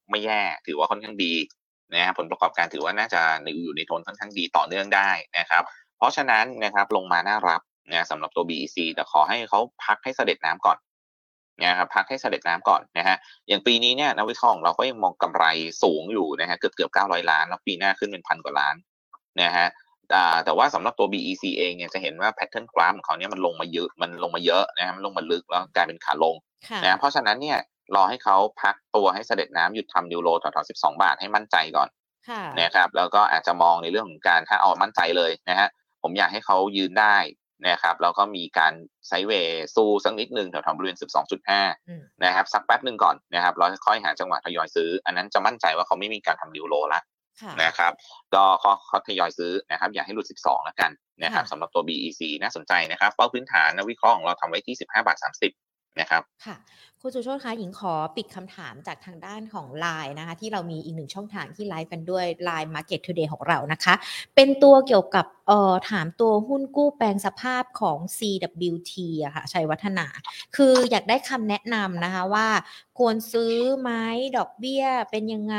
[0.10, 1.34] ไม่แย่ถือว่าค่อนข้างดี
[1.96, 3.22] นะผลประกอบการถือว่าน่าจะ
[3.64, 5.64] อยู่ในโทนค่อนข้างดีต่อเนื่องได้นะครับ
[5.98, 10.78] เพราะฉะนั้นนะครับลงมาน่ารับนะสำหรับตัว BEC แต่ขอให้เขาพักให้เสด็จน้ำก่อน
[11.62, 15.46] นะครับพักให้เสด็จน้ำก่อนนะฮะอย่างปีนี้เนี่ยนักวิเคราะห์ของเราก็ยังมองกำไร
[15.84, 18.76] สูงอยู่นะฮะเกือบเกือบเก้าร้อยล้าน แล้วปีหน้าขึ้นเป็นพันกว่าล้าน
[19.42, 19.68] นะฮะ
[20.46, 26.36] แต่ว่าสำหรับตัว BEC เองเนี่ยจะเห็นว่าแพทเทิร์นกราฟของเขาเนี่ยมันลงมาเยอะมันลงมาเยอะนะมันลงมาลึกแล้วกลายเป็นขาลง
[26.84, 27.58] นะเพราะฉะนั้นเนี่ย
[27.96, 31.90] รอให้เขาพักตัวให้เสด็จน้ำหยุดทำดิวโลต่อๆสิบสองบาทให้มั่นใจก่อน
[32.62, 35.68] นะครับแล้วก็อาจจะมองในเรื่องของการถ้าเอามั่นใจเลยนะฮะ
[36.02, 37.16] ผมอยากให้เขายืนได้
[37.68, 38.74] นะครับแล้วก็มีการ
[39.08, 40.98] ไซเวย์สู้สักนิดนึงแถวๆบริเวณ
[41.60, 47.02] 12.5 นะครับ สักแป๊บหนึ่งก่อนนะครับแล้วค่อยหาจังหวะทยอยซื้อ อันนั้นจะมั่นใจว่าเขาไม่มีการทำดิวโลละ
[47.64, 47.92] นะครับ
[48.34, 48.44] ก็
[48.88, 50.92] เขาทยอยซื้อนะครับอย่าให้หลุด 12 แล้วกัน
[51.24, 55.18] นะครับสำหรับตัว BEC น่าสนใจนะครับเป้าพื้นฐานนักวิเคราะห์ของเราทำไว้ที่ 15 บาท
[55.60, 56.56] 30 นะครับค่ะ
[57.04, 63.94] คุณสุโชตคะหญิงขอปิดคำถามจากทางด้านของ Line นะคะ ที่เรามีอีกหนึ่งช่องทางที่ไลฟ์กันด้วย Line Market Today ของเรานะคะ
[64.36, 68.94] เป็นตัวเกี่ยวกับเอ่อถามตัวหุ้นกู้แปลงสภาพของ CWT
[69.24, 70.06] อะค่ะชัยวัฒนา
[70.56, 72.48] คืออยากได้คำแนะนำนะคะว่า
[73.00, 73.92] ควรซื้อไหม
[74.38, 75.58] ดอกเบี้ยเป็นยังไง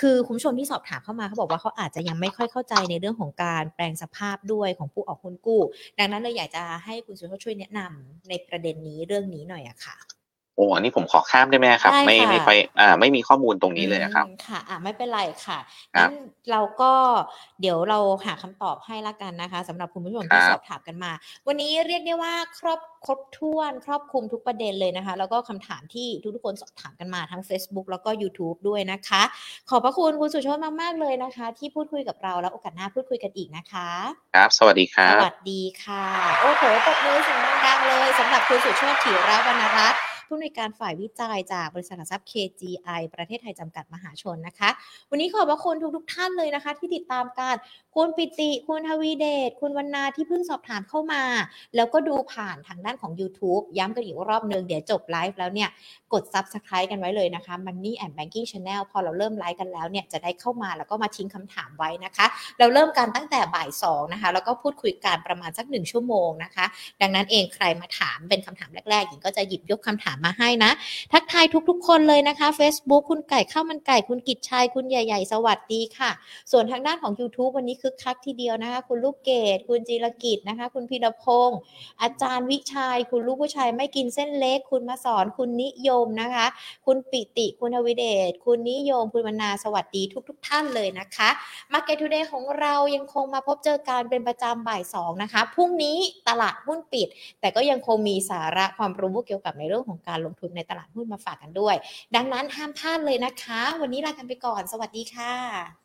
[0.00, 5.62] คือคุณผู้ชมที่สอบถามเข้ามาเขาบอกว่าเขาอาจจะยังไม่ค่อยเข้าใจในเรื่องของการแปลงสภาพด้วยของผู้ออกหุ้นกู้
[5.98, 9.96] ดังนั้นเลยอยากจะให้คุณสุโชตช่วยแนะนำในประเด็นนี้เรื่องนี้หน่อยอะค่ะ
[10.56, 12.50] โอ้อันนี้ผมขอข้ามได้ไหมครับ ไม่ไม่ไป
[12.80, 15.58] อ่า ไม่มีข้อมูลตรงนี้เลยนะครับ ค่ะ อ่าไม่เป็นไรค่ะ
[15.94, 16.12] งั้น
[16.50, 16.92] เราก็
[17.60, 21.12] เดี๋ยวเราหาคำตอบให้ละกันนะคะสำหรับคุณผู้ชมที่สอบถามกันมา
[21.46, 29.22] วันนี้เรียกได้ว่าครอบครบถ้วน ครอบคลุมทุกประเด็นเลยนะคะ แล้วก็คำถามที่ทุกๆคนสอบถามกันมาทั้ง Facebook แล้วก็ YouTube ด้วยนะคะ
[29.70, 33.88] ขอบพระคุณคุณสุชาติมากๆเลยนะคะ ที่พูดคุยกับเราแล้วโอกาสหน้าพูดคุยกันอีกนะคะ
[34.34, 36.04] ครับ สวัสดีครับสวัสดีค่ะ
[36.40, 44.70] โอ้โหตบมือเสียงดังๆเลยสำหรับคุณสุชาติถิระวรรณรัตน์ ผู้ในการฝ่ายวิจัยจากบริษัทหลักทรัพย์ KGI ประเทศไทยจำกัดมหาชนนะคะ
[45.10, 47.56] วันนี้ขอบพระคุณทุกๆทท่านเลยนะคะ ที่ติดตามการ
[47.94, 51.22] คุณปิติ คุณทวีเดช คุณวรรณาที่เพิ่งสอบถามเข้ามา
[51.76, 55.68] แล้วก็ดูผ่านทางด้านของ YouTube ย้ำกันอีกรอบนึง เดี๋ยวจบไลฟ์แล้วเนี่ย
[56.12, 62.26] กด Subscribe กันไว้เลยนะคะ Money and Banking Channel พอเราเริ่มไลฟ์กันแล้วเนี่ยจะได้เข้ามาแล้วก็มาทิ้งคำถามไว้นะคะ
[62.58, 66.64] เราเริ่มกันตั้งแต่บ่ายสองนะคะแล้วก็พูดคุยกันประมาณสักหนึ่งชั่วโมงนะคะ
[67.00, 70.72] ดังนั้นเองใครมาถามเป็นคำถามแรกๆหญิงก็จะหยิบยกคำถามมาให้นะ
[71.12, 76.10] ทักทายทุกๆ คนเลยนะคะ Facebook คุณไก่ข้าวมันไก่คุณกิจชัยคุณใหญ่ ๆ สวัสดีค่ะ
[76.50, 81.58] ส่วนทางด้านของ YouTube วันนี้คึกคักทีเดียวนะคะ คุณลูกเกดคุณจีรกิจนะคะ คุณพีรพงศ์
[82.02, 86.46] อาจารย์วิชัย คุณลูกผู้ชายไม่กินเส้นเล็ก คุณมาสอนคุณนิยมนะคะ
[86.86, 91.28] คุณปิติคุณทวิเดชคุณนิยม คุณมนาสวัสดีทุก ๆทท่านเลยนะคะ
[91.72, 95.96] Market Today ของเรายังคงมาพบเจอการเป็นประจำบ่ายสองนะคะพรุ่งนี้
[96.28, 97.08] ตลาดหุ้นปิด
[97.40, 101.76] แต่ก็ยังคงมีสาระความรู้เกี่ยวกับในเรื่องของของการลงทุนในตลาดหุ้นมาฝากกันด้วย
[102.16, 105.81] ดังนั้นห้ามพลาดเลยนะคะ วันนี้ลากันไปก่อน สวัสดีค่ะ